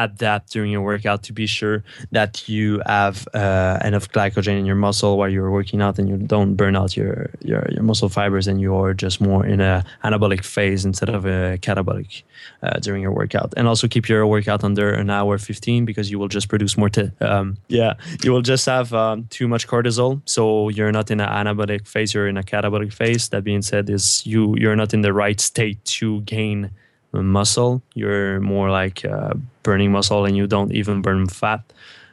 adapt 0.04 0.52
during 0.52 0.70
your 0.70 0.82
workout 0.82 1.22
to 1.24 1.32
be 1.32 1.46
sure 1.46 1.84
that 2.12 2.48
you 2.48 2.82
have 2.86 3.26
uh, 3.34 3.78
enough 3.84 4.10
glycogen 4.10 4.58
in 4.58 4.66
your 4.66 4.76
muscle 4.76 5.18
while 5.18 5.28
you're 5.28 5.50
working 5.50 5.80
out 5.82 5.98
and 5.98 6.08
you 6.08 6.16
don't 6.16 6.54
burn 6.54 6.76
out 6.76 6.96
your, 6.96 7.30
your, 7.42 7.66
your 7.70 7.82
muscle 7.82 8.08
fibers 8.08 8.46
and 8.46 8.60
you're 8.60 8.94
just 8.94 9.20
more 9.20 9.44
in 9.46 9.60
a 9.60 9.84
anabolic 10.04 10.44
phase 10.44 10.84
instead 10.84 11.08
of 11.08 11.24
a 11.24 11.58
catabolic 11.58 12.22
uh, 12.62 12.78
during 12.80 13.02
your 13.02 13.12
workout. 13.12 13.54
And 13.56 13.68
also 13.68 13.88
keep 13.88 14.08
your 14.08 14.26
workout 14.26 14.64
under 14.64 14.92
an 14.92 15.10
hour 15.10 15.38
15 15.38 15.84
because 15.84 16.10
you 16.10 16.18
will 16.18 16.28
just 16.28 16.48
produce 16.48 16.76
more. 16.76 16.88
T- 16.88 17.10
um, 17.20 17.56
yeah, 17.68 17.94
you 18.22 18.32
will 18.32 18.42
just 18.42 18.66
have 18.66 18.92
um, 18.92 19.26
too 19.30 19.48
much 19.48 19.66
cortisol. 19.66 20.20
So 20.24 20.68
you're 20.68 20.92
not 20.92 21.10
in 21.10 21.20
an 21.20 21.28
anabolic 21.28 21.86
phase, 21.86 22.14
you're 22.14 22.28
in 22.28 22.36
a 22.36 22.42
catabolic 22.42 22.92
phase. 22.92 23.28
That 23.28 23.44
being 23.44 23.62
said, 23.62 23.90
is 23.90 24.26
you 24.26 24.54
you're 24.56 24.76
not 24.76 24.94
in 24.94 25.02
the 25.02 25.12
right 25.12 25.40
state 25.40 25.84
to 25.84 26.20
gain 26.22 26.70
muscle. 27.12 27.82
You're 27.94 28.40
more 28.40 28.70
like 28.70 29.04
uh, 29.04 29.34
burning 29.62 29.92
muscle, 29.92 30.24
and 30.24 30.36
you 30.36 30.46
don't 30.46 30.72
even 30.72 31.02
burn 31.02 31.26
fat 31.28 31.60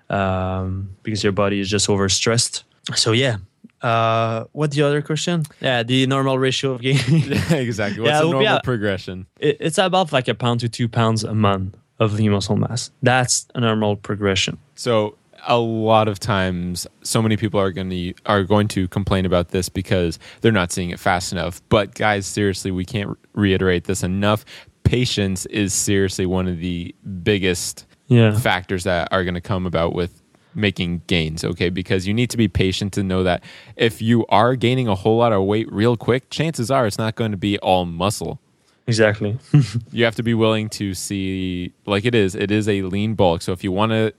um, 0.10 0.90
because 1.04 1.24
your 1.24 1.34
body 1.34 1.60
is 1.60 1.70
just 1.70 1.88
overstressed. 1.88 2.64
So 2.96 3.12
yeah. 3.12 3.38
Uh, 3.82 4.46
what 4.54 4.72
the 4.72 4.82
other 4.82 5.02
question? 5.02 5.44
Yeah, 5.62 5.84
the 5.84 6.08
normal 6.08 6.40
ratio 6.40 6.72
of 6.72 6.82
gain. 6.82 6.98
exactly. 7.52 8.02
What's 8.02 8.12
Yeah, 8.12 8.22
the 8.22 8.30
normal 8.32 8.42
yeah. 8.44 8.60
progression? 8.64 9.28
It- 9.40 9.58
it's 9.60 9.78
about 9.78 10.12
like 10.12 10.28
a 10.28 10.34
pound 10.34 10.62
to 10.62 10.70
two 10.70 10.88
pounds 10.88 11.24
a 11.24 11.36
month 11.36 11.76
of 12.00 12.14
lean 12.14 12.32
muscle 12.32 12.56
mass. 12.56 12.90
That's 13.04 13.48
a 13.54 13.60
normal 13.62 13.96
progression. 13.96 14.58
So 14.76 15.18
a 15.48 15.58
lot 15.60 16.08
of 16.08 16.20
times, 16.20 16.88
so 17.04 17.22
many 17.22 17.38
people 17.38 17.60
are 17.60 17.72
going 17.72 17.90
to 17.92 18.14
are 18.26 18.44
going 18.44 18.68
to 18.70 18.88
complain 18.88 19.26
about 19.26 19.50
this 19.50 19.70
because 19.70 20.18
they're 20.42 20.52
not 20.52 20.72
seeing 20.72 20.90
it 20.90 21.00
fast 21.00 21.32
enough. 21.32 21.62
But 21.70 21.94
guys, 21.94 22.26
seriously, 22.26 22.72
we 22.72 22.86
can't 22.86 23.16
reiterate 23.34 23.84
this 23.84 24.02
enough. 24.04 24.46
Patience 24.86 25.46
is 25.48 25.74
seriously 25.74 26.26
one 26.26 26.48
of 26.48 26.60
the 26.60 26.96
biggest 27.24 27.86
Yeah. 28.08 28.38
factors 28.38 28.84
that 28.86 29.10
are 29.12 29.24
going 29.24 29.34
to 29.34 29.42
come 29.42 29.66
about 29.66 29.94
with 29.94 30.22
making 30.58 31.02
gains 31.08 31.44
okay 31.44 31.68
because 31.70 32.08
you 32.08 32.14
need 32.14 32.30
to 32.30 32.38
be 32.38 32.48
patient 32.48 32.94
to 32.94 33.04
know 33.04 33.24
that 33.24 33.44
if 33.76 34.02
you 34.02 34.26
are 34.30 34.56
gaining 34.56 34.88
a 34.88 34.96
whole 34.96 35.18
lot 35.18 35.34
of 35.34 35.44
weight 35.44 35.70
real 35.70 35.98
quick 35.98 36.30
chances 36.30 36.72
are 36.72 36.88
it's 36.88 36.98
not 36.98 37.16
going 37.16 37.32
to 37.32 37.36
be 37.38 37.60
all 37.60 37.84
muscle 37.86 38.40
Exactly. 38.88 39.38
you 39.92 40.06
have 40.06 40.16
to 40.16 40.24
be 40.24 40.34
willing 40.34 40.70
to 40.70 40.94
see 40.94 41.74
like 41.86 42.06
it 42.06 42.16
is 42.16 42.36
it 42.36 42.52
is 42.52 42.70
a 42.70 42.84
lean 42.84 43.16
bulk 43.16 43.42
so 43.42 43.52
if 43.52 43.66
you 43.66 43.72
want 43.74 43.92
to 43.92 44.14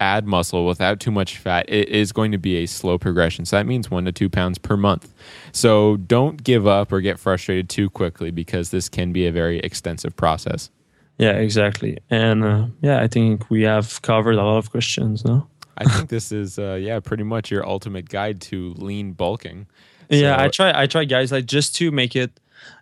add 0.00 0.26
muscle 0.26 0.66
without 0.66 1.00
too 1.00 1.10
much 1.10 1.38
fat 1.38 1.64
it 1.68 1.88
is 1.88 2.12
going 2.12 2.32
to 2.32 2.38
be 2.38 2.56
a 2.56 2.66
slow 2.66 2.98
progression 2.98 3.44
so 3.44 3.56
that 3.56 3.66
means 3.66 3.90
one 3.90 4.04
to 4.04 4.12
two 4.12 4.28
pounds 4.28 4.58
per 4.58 4.76
month 4.76 5.12
so 5.52 5.96
don't 5.96 6.42
give 6.44 6.66
up 6.66 6.92
or 6.92 7.00
get 7.00 7.18
frustrated 7.18 7.68
too 7.68 7.90
quickly 7.90 8.30
because 8.30 8.70
this 8.70 8.88
can 8.88 9.12
be 9.12 9.26
a 9.26 9.32
very 9.32 9.58
extensive 9.60 10.14
process 10.16 10.70
yeah, 11.18 11.30
exactly. 11.30 11.96
And 12.10 12.44
uh, 12.44 12.66
yeah, 12.82 13.00
I 13.00 13.08
think 13.08 13.48
we 13.48 13.62
have 13.62 14.02
covered 14.02 14.34
a 14.34 14.42
lot 14.42 14.58
of 14.58 14.70
questions. 14.70 15.24
No. 15.24 15.46
i 15.78 15.84
think 15.84 16.08
this 16.16 16.30
is 16.30 16.58
uh, 16.58 16.74
yeah 16.74 17.00
pretty 17.00 17.22
much 17.22 17.50
your 17.50 17.66
ultimate 17.66 18.06
guide 18.10 18.38
to 18.42 18.74
lean 18.76 19.12
bulking 19.12 19.66
yeah, 20.08 20.40
I 20.40 20.48
try. 20.48 20.72
I 20.74 20.86
try, 20.86 21.04
guys, 21.04 21.32
like 21.32 21.46
just 21.46 21.74
to 21.76 21.90
make 21.90 22.16
it 22.16 22.38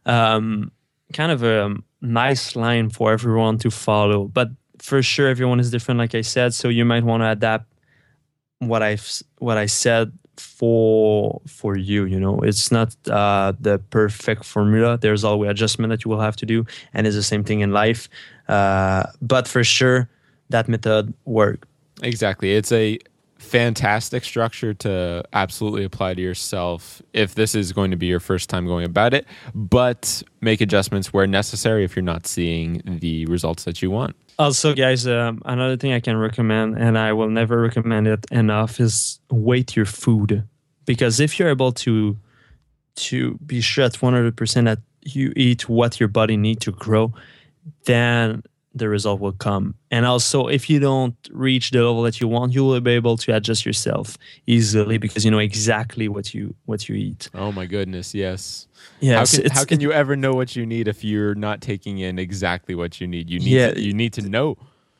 um, 0.07 0.70
kind 1.12 1.33
of 1.33 1.42
a 1.42 1.74
nice 2.00 2.57
line 2.57 2.90
for 2.90 3.12
everyone 3.12 3.59
to 3.59 3.70
follow. 3.70 4.27
But 4.27 4.48
for 4.85 5.03
sure, 5.03 5.29
everyone 5.29 5.61
is 5.61 5.70
different, 5.70 5.99
like 5.99 6.14
I 6.14 6.20
said. 6.20 6.53
So 6.53 6.68
you 6.68 6.85
might 6.85 7.05
want 7.05 7.23
to 7.23 7.31
adapt 7.31 7.64
what 8.59 8.83
I 8.83 8.99
what 9.38 9.57
I 9.57 9.64
said 9.64 10.12
for 10.37 11.40
for 11.47 11.75
you. 11.75 12.05
You 12.05 12.20
know, 12.20 12.38
it's 12.40 12.70
not 12.70 12.94
uh, 13.09 13.55
the 13.59 13.79
perfect 13.88 14.44
formula. 14.44 14.99
There's 14.99 15.25
always 15.25 15.51
adjustment 15.51 15.90
that 15.90 16.05
you 16.05 16.11
will 16.11 16.20
have 16.20 16.37
to 16.37 16.47
do, 16.47 16.66
and 16.92 17.07
it's 17.07 17.16
the 17.16 17.23
same 17.23 17.44
thing 17.44 17.61
in 17.61 17.73
life. 17.73 18.11
Uh, 18.47 19.05
but 19.23 19.49
for 19.49 19.64
sure, 19.64 20.11
that 20.51 20.68
method 20.68 21.14
work. 21.25 21.66
Exactly. 22.03 22.53
It's 22.53 22.70
a 22.70 22.99
fantastic 23.44 24.24
structure 24.24 24.74
to 24.74 25.22
absolutely 25.33 25.85
apply 25.85 26.14
to 26.14 26.22
yourself 26.22 27.02
if 27.12 27.35
this 27.35 27.54
is 27.54 27.72
going 27.72 27.90
to 27.90 27.96
be 27.96 28.07
your 28.07 28.20
first 28.20 28.50
time 28.50 28.66
going 28.66 28.85
about 28.85 29.14
it, 29.14 29.26
but 29.54 30.22
make 30.40 30.61
adjustments 30.61 31.12
where 31.12 31.26
necessary 31.26 31.85
if 31.85 31.94
you're 31.94 32.02
not 32.02 32.26
seeing 32.26 32.83
the 32.85 33.26
results 33.26 33.64
that 33.64 33.83
you 33.83 33.90
want. 33.90 34.16
Also, 34.38 34.74
guys, 34.74 35.07
um, 35.07 35.40
another 35.44 35.76
thing 35.76 35.92
I 35.92 36.00
can 36.00 36.16
recommend, 36.16 36.76
and 36.76 36.98
I 36.98 37.12
will 37.12 37.30
never 37.30 37.61
recommend 37.61 38.09
it 38.09 38.26
enough, 38.33 38.80
is 38.80 39.20
weight 39.30 39.76
your 39.76 39.87
food. 39.87 40.42
Because 40.87 41.20
if 41.20 41.38
you're 41.38 41.48
able 41.48 41.72
to 41.72 42.16
to 42.96 43.35
be 43.44 43.61
sure 43.61 43.85
at 43.85 43.94
100% 43.94 44.64
that 44.64 44.78
you 45.02 45.33
eat 45.35 45.68
what 45.68 45.98
your 45.98 46.09
body 46.09 46.37
needs 46.37 46.64
to 46.64 46.72
grow, 46.72 47.12
then 47.87 48.42
the 48.74 48.88
result 48.88 49.20
will 49.20 49.32
come. 49.32 49.74
And 49.90 50.04
also, 50.04 50.48
if 50.48 50.68
you 50.68 50.80
don't 50.80 51.14
reach 51.30 51.70
the 51.70 51.78
level 51.78 52.02
that 52.02 52.20
you 52.20 52.26
want, 52.28 52.52
you 52.54 52.64
will 52.64 52.80
be 52.80 52.90
able 52.92 53.16
to 53.18 53.34
adjust 53.37 53.64
yourself 53.64 54.18
easily 54.46 54.98
because 54.98 55.24
you 55.24 55.30
know 55.30 55.38
exactly 55.38 56.08
what 56.08 56.34
you 56.34 56.54
what 56.66 56.88
you 56.88 56.96
eat. 56.96 57.30
Oh 57.34 57.52
my 57.52 57.66
goodness, 57.66 58.14
yes. 58.14 58.66
Yeah, 59.00 59.18
how 59.18 59.24
can, 59.26 59.50
how 59.50 59.64
can 59.64 59.80
you 59.80 59.92
ever 59.92 60.16
know 60.16 60.32
what 60.34 60.56
you 60.56 60.66
need 60.66 60.88
if 60.88 61.04
you're 61.04 61.34
not 61.34 61.60
taking 61.60 61.98
in 61.98 62.18
exactly 62.18 62.74
what 62.74 63.00
you 63.00 63.06
need? 63.06 63.30
You 63.30 63.38
need 63.38 63.50
Yeah. 63.50 63.70
to, 63.74 63.80
you 63.80 63.92
need 63.94 64.12
to 64.14 64.22
know. 64.28 64.56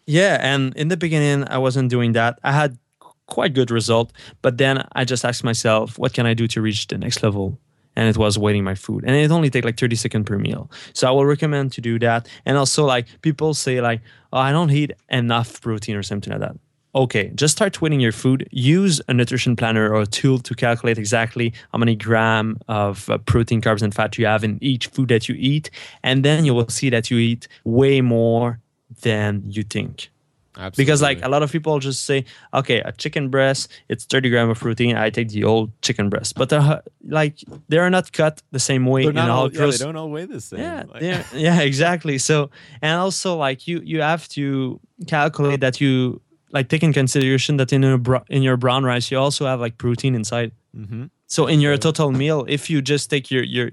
Yeah, 0.06 0.38
and 0.40 0.74
in 0.76 0.88
the 0.88 0.96
beginning, 0.96 1.48
I 1.48 1.58
wasn't 1.58 1.90
doing 1.90 2.12
that. 2.12 2.38
I 2.44 2.52
had 2.52 2.78
quite 3.26 3.54
good 3.54 3.70
result, 3.70 4.12
but 4.42 4.58
then 4.58 4.87
I 4.92 5.04
just 5.04 5.24
asked 5.24 5.42
myself, 5.44 5.98
what 5.98 6.12
can 6.12 6.26
I 6.26 6.34
do 6.34 6.46
to 6.48 6.60
reach 6.60 6.87
the 6.87 6.98
next 6.98 7.22
level? 7.22 7.58
And 7.96 8.09
it 8.09 8.16
was 8.16 8.37
weighting 8.37 8.64
my 8.64 8.74
food, 8.74 9.04
and 9.07 9.14
it 9.14 9.30
only 9.30 9.50
take 9.50 9.64
like 9.64 9.78
thirty 9.78 9.96
seconds 9.96 10.26
per 10.26 10.37
meal. 10.37 10.68
So 10.94 11.07
I 11.07 11.12
will 11.12 11.26
recommend 11.26 11.72
to 11.72 11.80
do 11.80 11.98
that. 12.00 12.28
And 12.44 12.59
also, 12.59 12.85
like 12.85 13.07
people 13.22 13.54
say, 13.54 13.80
like, 13.80 14.00
oh, 14.33 14.38
I 14.38 14.50
don't 14.50 14.70
eat 14.70 14.92
enough 15.09 15.61
protein 15.61 15.94
or 15.94 16.02
something 16.02 16.33
like 16.33 16.40
that. 16.40 16.57
Okay, 16.96 17.33
just 17.35 17.57
start 17.57 17.80
weighting 17.80 18.00
your 18.00 18.12
food. 18.12 18.48
Use 18.52 19.00
a 19.09 19.14
nutrition 19.14 19.57
planner 19.57 19.92
or 19.92 20.02
a 20.02 20.07
tool 20.07 20.38
to 20.38 20.54
calculate 20.54 20.98
exactly 20.98 21.52
how 21.72 21.78
many 21.78 21.96
gram 21.96 22.57
of 22.68 23.09
uh, 23.11 23.18
protein, 23.18 23.61
carbs, 23.61 23.83
and 23.83 23.94
fat 23.94 24.16
you 24.18 24.26
have 24.26 24.44
in 24.44 24.59
each 24.61 24.87
food 24.88 25.09
that 25.09 25.28
you 25.28 25.35
eat, 25.38 25.70
and 26.02 26.24
then 26.24 26.44
you 26.44 26.54
will 26.54 26.68
see 26.68 26.90
that 26.90 27.11
you 27.11 27.18
eat 27.18 27.48
way 27.64 28.00
more 28.00 28.61
than 29.02 29.42
you 29.46 29.62
think 29.62 30.11
Absolutely. 30.56 30.84
because 30.84 31.02
like 31.02 31.18
a 31.24 31.28
lot 31.28 31.42
of 31.42 31.50
people 31.50 31.78
just 31.80 32.04
say 32.06 32.24
okay 32.52 32.78
a 32.80 32.92
chicken 32.92 33.28
breast 33.28 33.70
it's 33.88 34.04
30 34.04 34.30
gram 34.30 34.50
of 34.50 34.58
protein 34.58 34.96
i 34.96 35.10
take 35.10 35.28
the 35.30 35.42
old 35.44 35.70
chicken 35.82 36.08
breast 36.08 36.34
but 36.36 36.48
they're, 36.48 36.80
like 37.08 37.38
they're 37.68 37.90
not 37.90 38.12
cut 38.12 38.40
the 38.52 38.58
same 38.60 38.86
way 38.86 39.02
they're 39.04 39.12
not 39.12 39.30
all 39.30 39.50
yeah, 39.52 39.66
they 39.70 39.76
don't 39.78 39.96
all 39.96 40.10
weigh 40.10 40.26
the 40.26 40.40
same. 40.40 40.60
yeah, 40.60 40.84
Like- 40.92 41.02
yeah, 41.34 41.60
exactly. 41.60 42.18
So, 42.18 42.50
and 42.82 42.98
also 43.00 43.36
like 43.36 43.66
you, 43.68 43.80
you 43.84 44.00
have 44.00 44.28
to 44.28 44.78
calculate 45.08 45.60
that 45.60 45.80
you 45.80 46.20
like 46.52 46.68
take 46.68 46.82
in 46.84 46.92
consideration 46.92 47.56
that 47.56 47.72
in 47.72 47.82
a 47.84 47.98
bro- 47.98 48.24
in 48.28 48.42
your 48.42 48.56
brown 48.56 48.84
rice 48.84 49.10
you 49.10 49.18
also 49.18 49.46
have 49.46 49.60
like 49.60 49.76
protein 49.76 50.14
inside. 50.14 50.52
Mhm. 50.76 51.10
So 51.26 51.46
in 51.48 51.60
your 51.60 51.76
total 51.78 52.12
meal, 52.12 52.44
if 52.48 52.70
you 52.70 52.80
just 52.80 53.10
take 53.10 53.30
your 53.34 53.42
your 53.42 53.70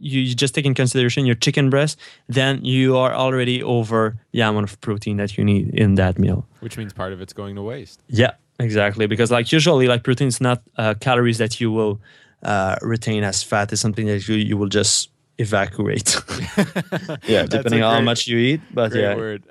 you 0.00 0.20
you 0.20 0.34
just 0.34 0.54
take 0.54 0.66
in 0.66 0.74
consideration 0.74 1.26
your 1.26 1.36
chicken 1.36 1.70
breast, 1.70 1.98
then 2.28 2.64
you 2.64 2.96
are 2.96 3.12
already 3.14 3.62
over 3.62 4.16
the 4.32 4.40
amount 4.40 4.64
of 4.70 4.80
protein 4.80 5.16
that 5.18 5.36
you 5.36 5.44
need 5.44 5.74
in 5.74 5.94
that 5.96 6.18
meal. 6.18 6.44
which 6.60 6.76
means 6.78 6.92
part 6.92 7.12
of 7.12 7.20
it's 7.20 7.32
going 7.32 7.54
to 7.56 7.62
waste. 7.62 8.00
Yeah, 8.08 8.32
exactly. 8.58 9.06
Because 9.06 9.30
like 9.30 9.52
usually, 9.52 9.86
like 9.86 10.02
protein 10.02 10.28
is 10.28 10.40
not 10.40 10.62
uh, 10.76 10.94
calories 11.00 11.38
that 11.38 11.60
you 11.60 11.70
will 11.70 12.00
uh, 12.42 12.76
retain 12.82 13.22
as 13.24 13.42
fat. 13.42 13.72
It's 13.72 13.80
something 13.80 14.06
that 14.06 14.26
you 14.28 14.34
you 14.36 14.56
will 14.56 14.68
just 14.68 15.10
evacuate. 15.38 16.16
yeah, 17.26 17.46
That's 17.46 17.54
a 17.54 17.58
depending 17.58 17.82
on 17.82 17.94
how 17.94 18.00
much 18.00 18.26
you 18.26 18.38
eat. 18.38 18.60
But 18.72 18.92
Great 18.92 19.02
yeah, 19.02 19.16
word. 19.16 19.42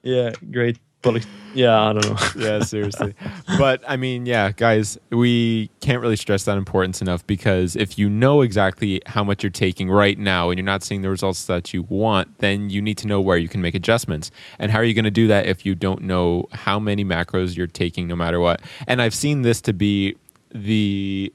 yeah, 0.02 0.32
great. 0.50 0.78
Poli- 1.02 1.22
yeah, 1.54 1.80
I 1.80 1.92
don't 1.92 2.04
know. 2.04 2.16
yeah, 2.44 2.60
seriously. 2.60 3.14
But 3.58 3.82
I 3.86 3.96
mean, 3.96 4.26
yeah, 4.26 4.50
guys, 4.52 4.98
we 5.10 5.70
can't 5.80 6.00
really 6.02 6.16
stress 6.16 6.44
that 6.44 6.58
importance 6.58 7.00
enough 7.00 7.26
because 7.26 7.76
if 7.76 7.98
you 7.98 8.10
know 8.10 8.42
exactly 8.42 9.00
how 9.06 9.24
much 9.24 9.42
you're 9.42 9.50
taking 9.50 9.90
right 9.90 10.18
now 10.18 10.50
and 10.50 10.58
you're 10.58 10.64
not 10.64 10.82
seeing 10.82 11.02
the 11.02 11.10
results 11.10 11.46
that 11.46 11.72
you 11.72 11.82
want, 11.84 12.38
then 12.38 12.70
you 12.70 12.82
need 12.82 12.98
to 12.98 13.06
know 13.06 13.20
where 13.20 13.38
you 13.38 13.48
can 13.48 13.60
make 13.60 13.74
adjustments. 13.74 14.30
And 14.58 14.70
how 14.70 14.78
are 14.78 14.84
you 14.84 14.94
going 14.94 15.04
to 15.04 15.10
do 15.10 15.28
that 15.28 15.46
if 15.46 15.64
you 15.64 15.74
don't 15.74 16.02
know 16.02 16.48
how 16.52 16.78
many 16.78 17.04
macros 17.04 17.56
you're 17.56 17.66
taking 17.66 18.08
no 18.08 18.16
matter 18.16 18.40
what? 18.40 18.60
And 18.86 19.00
I've 19.00 19.14
seen 19.14 19.42
this 19.42 19.60
to 19.62 19.72
be 19.72 20.16
the 20.50 21.32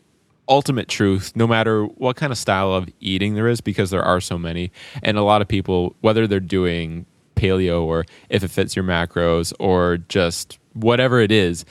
ultimate 0.50 0.88
truth 0.88 1.32
no 1.36 1.46
matter 1.46 1.86
what 1.86 2.16
kind 2.16 2.32
of 2.32 2.38
style 2.38 2.74
of 2.74 2.90
eating 3.00 3.36
there 3.36 3.48
is 3.48 3.62
because 3.62 3.92
there 3.92 4.02
are 4.02 4.20
so 4.20 4.36
many 4.38 4.72
and 5.04 5.16
a 5.16 5.22
lot 5.22 5.44
of 5.44 5.48
people 5.48 5.96
whether 6.02 6.26
they're 6.26 6.40
doing 6.40 7.06
paleo 7.40 7.84
or 7.84 8.06
if 8.30 8.44
it 8.44 8.50
fits 8.50 8.76
your 8.76 8.86
macros 8.86 9.54
or 9.60 9.98
just 9.98 10.60
whatever 10.74 11.20
it 11.20 11.32
is 11.32 11.66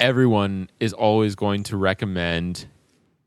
everyone 0.00 0.68
is 0.80 0.92
always 0.92 1.34
going 1.34 1.62
to 1.62 1.76
recommend 1.76 2.66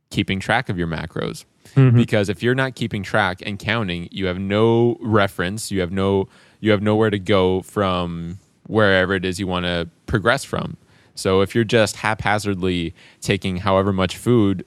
keeping 0.09 0.39
track 0.39 0.67
of 0.69 0.77
your 0.77 0.87
macros. 0.87 1.45
Mm-hmm. 1.75 1.97
Because 1.97 2.29
if 2.29 2.43
you're 2.43 2.55
not 2.55 2.75
keeping 2.75 3.01
track 3.01 3.41
and 3.45 3.57
counting 3.57 4.07
you 4.11 4.25
have 4.27 4.39
no 4.39 4.97
reference 4.99 5.71
you 5.71 5.79
have 5.79 5.91
no 5.91 6.27
you 6.59 6.71
have 6.71 6.81
nowhere 6.81 7.09
to 7.09 7.19
go 7.19 7.61
from 7.61 8.39
wherever 8.67 9.13
it 9.13 9.25
is 9.25 9.39
you 9.39 9.47
want 9.47 9.65
to 9.65 9.89
progress 10.05 10.43
from. 10.43 10.77
So 11.15 11.41
if 11.41 11.55
you're 11.55 11.63
just 11.63 11.97
haphazardly 11.97 12.93
taking 13.21 13.57
however 13.57 13.93
much 13.93 14.17
food 14.17 14.65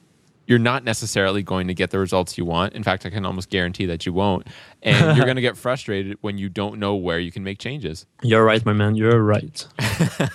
you're 0.49 0.57
not 0.57 0.83
necessarily 0.83 1.43
going 1.43 1.67
to 1.67 1.75
get 1.75 1.91
the 1.91 1.99
results 1.99 2.35
you 2.35 2.43
want. 2.43 2.73
In 2.73 2.81
fact, 2.81 3.05
I 3.05 3.11
can 3.11 3.23
almost 3.23 3.51
guarantee 3.51 3.85
that 3.85 4.07
you 4.07 4.13
won't. 4.13 4.47
And 4.81 5.15
you're 5.15 5.25
going 5.25 5.35
to 5.35 5.43
get 5.43 5.55
frustrated 5.65 6.17
when 6.21 6.39
you 6.39 6.49
don't 6.49 6.79
know 6.79 6.95
where 6.95 7.19
you 7.19 7.31
can 7.31 7.43
make 7.43 7.59
changes. 7.59 8.07
You're 8.23 8.43
right, 8.43 8.65
my 8.65 8.73
man. 8.73 8.95
You're 8.95 9.21
right. 9.21 9.63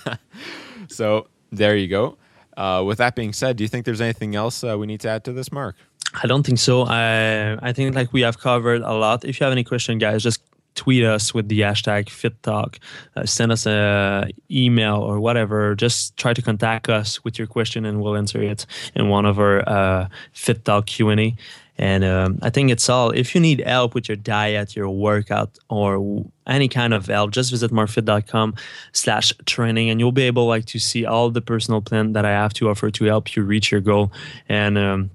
so 0.87 1.27
there 1.51 1.75
you 1.75 1.89
go. 1.89 2.17
Uh, 2.55 2.81
with 2.87 2.97
that 2.99 3.13
being 3.13 3.33
said, 3.33 3.57
do 3.57 3.65
you 3.65 3.67
think 3.67 3.85
there's 3.85 3.99
anything 3.99 4.35
else 4.35 4.63
uh, 4.63 4.77
we 4.77 4.87
need 4.87 5.01
to 5.01 5.09
add 5.09 5.25
to 5.25 5.33
this, 5.33 5.51
Mark? 5.51 5.75
I 6.13 6.27
don't 6.27 6.45
think 6.45 6.59
so. 6.59 6.83
I 6.83 7.57
I 7.61 7.73
think 7.73 7.93
like 7.93 8.13
we 8.13 8.21
have 8.21 8.39
covered 8.39 8.83
a 8.83 8.93
lot. 8.93 9.25
If 9.25 9.37
you 9.37 9.43
have 9.43 9.51
any 9.51 9.65
question, 9.65 9.97
guys, 9.97 10.23
just 10.23 10.41
tweet 10.75 11.03
us 11.03 11.33
with 11.33 11.47
the 11.47 11.61
hashtag 11.61 12.05
FitTalk. 12.05 12.77
Uh, 13.15 13.25
send 13.25 13.51
us 13.51 13.65
a 13.65 14.29
email 14.51 14.97
or 14.97 15.19
whatever. 15.19 15.75
Just 15.75 16.15
try 16.17 16.33
to 16.33 16.41
contact 16.41 16.89
us 16.89 17.23
with 17.23 17.39
your 17.39 17.47
question, 17.47 17.85
and 17.85 18.01
we'll 18.01 18.15
answer 18.15 18.41
it 18.41 18.65
in 18.95 19.09
one 19.09 19.25
of 19.25 19.39
our 19.39 19.67
uh, 19.67 20.07
Fit 20.33 20.65
Talk 20.65 20.87
Q 20.87 21.09
and 21.09 21.19
A. 21.19 21.35
And 21.77 22.05
um, 22.05 22.39
I 22.41 22.49
think 22.49 22.71
it's 22.71 22.87
all. 22.87 23.11
If 23.11 23.35
you 23.35 23.41
need 23.41 23.59
help 23.59 23.95
with 23.95 24.07
your 24.07 24.15
diet, 24.15 24.75
your 24.75 24.89
workout, 24.89 25.57
or 25.69 26.25
any 26.47 26.69
kind 26.69 26.93
of 26.93 27.07
help, 27.07 27.31
just 27.31 27.51
visit 27.51 27.71
markfit.com 27.71 28.55
slash 28.93 29.33
training 29.45 29.89
and 29.89 29.99
you'll 29.99 30.13
be 30.13 30.23
able 30.23 30.45
like 30.45 30.65
to 30.65 30.79
see 30.79 31.05
all 31.05 31.29
the 31.29 31.41
personal 31.41 31.81
plan 31.81 32.13
that 32.13 32.23
I 32.23 32.31
have 32.31 32.53
to 32.53 32.69
offer 32.69 32.89
to 32.91 33.05
help 33.05 33.35
you 33.35 33.43
reach 33.43 33.71
your 33.71 33.81
goal. 33.81 34.11
And 34.47 34.77
um, 34.77 35.11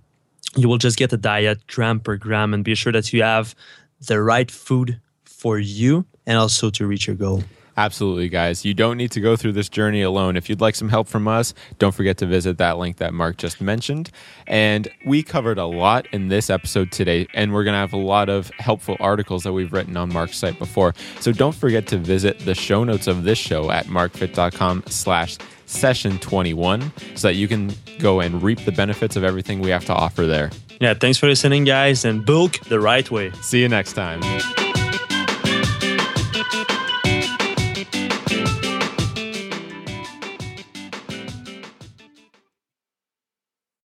you 0.55 0.69
will 0.69 0.79
just 0.79 0.99
get 0.99 1.13
a 1.13 1.17
diet 1.17 1.67
gram 1.67 1.99
per 1.99 2.17
gram 2.17 2.53
and 2.53 2.63
be 2.63 2.75
sure 2.75 2.93
that 2.93 3.11
you 3.13 3.23
have 3.23 3.55
the 4.07 4.21
right 4.21 4.51
food 4.51 5.01
for 5.41 5.59
you 5.59 6.05
and 6.27 6.37
also 6.37 6.69
to 6.71 6.87
reach 6.87 7.07
your 7.07 7.17
goal. 7.17 7.43
Absolutely, 7.77 8.29
guys. 8.29 8.63
You 8.63 8.75
don't 8.75 8.99
need 8.99 9.11
to 9.13 9.21
go 9.21 9.37
through 9.37 9.53
this 9.53 9.71
journey 9.71 10.03
alone. 10.03 10.37
If 10.37 10.51
you'd 10.51 10.61
like 10.61 10.75
some 10.75 10.91
help 10.91 11.09
from 11.09 11.27
us, 11.27 11.55
don't 11.79 11.95
forget 11.95 12.19
to 12.19 12.27
visit 12.27 12.59
that 12.59 12.77
link 12.77 12.99
that 12.99 13.15
Mark 13.15 13.39
just 13.39 13.59
mentioned. 13.63 14.11
And 14.47 14.87
we 15.07 15.23
covered 15.23 15.57
a 15.57 15.65
lot 15.65 16.07
in 16.13 16.29
this 16.29 16.51
episode 16.51 16.93
today, 16.93 17.27
and 17.33 17.55
we're 17.55 17.65
going 17.65 17.73
to 17.73 17.79
have 17.79 17.95
a 17.95 17.97
lot 17.97 18.29
of 18.29 18.51
helpful 18.59 18.99
articles 19.01 19.45
that 19.45 19.55
we've 19.55 19.73
written 19.73 19.97
on 19.97 20.13
Mark's 20.13 20.37
site 20.37 20.59
before. 20.59 20.95
So 21.21 21.33
don't 21.33 21.55
forget 21.55 21.87
to 21.87 21.97
visit 21.97 22.41
the 22.41 22.55
show 22.55 22.85
notes 22.85 23.07
of 23.07 23.25
this 23.25 23.39
show 23.39 23.71
at 23.71 23.87
markfit.com 23.87 24.85
slash 24.89 25.39
session 25.65 26.19
21 26.19 26.93
so 27.15 27.29
that 27.29 27.35
you 27.35 27.49
can 27.49 27.73
go 27.99 28.21
and 28.21 28.43
reap 28.43 28.63
the 28.67 28.73
benefits 28.73 29.17
of 29.17 29.25
everything 29.25 29.61
we 29.61 29.71
have 29.71 29.87
to 29.87 29.95
offer 29.95 30.27
there. 30.27 30.51
Yeah, 30.81 30.93
thanks 30.95 31.17
for 31.17 31.29
listening, 31.29 31.65
guys, 31.65 32.05
and 32.05 32.27
bulk 32.27 32.59
the 32.69 32.81
right 32.81 33.09
way. 33.11 33.31
See 33.43 33.61
you 33.63 33.69
next 33.69 33.93
time. 33.95 34.21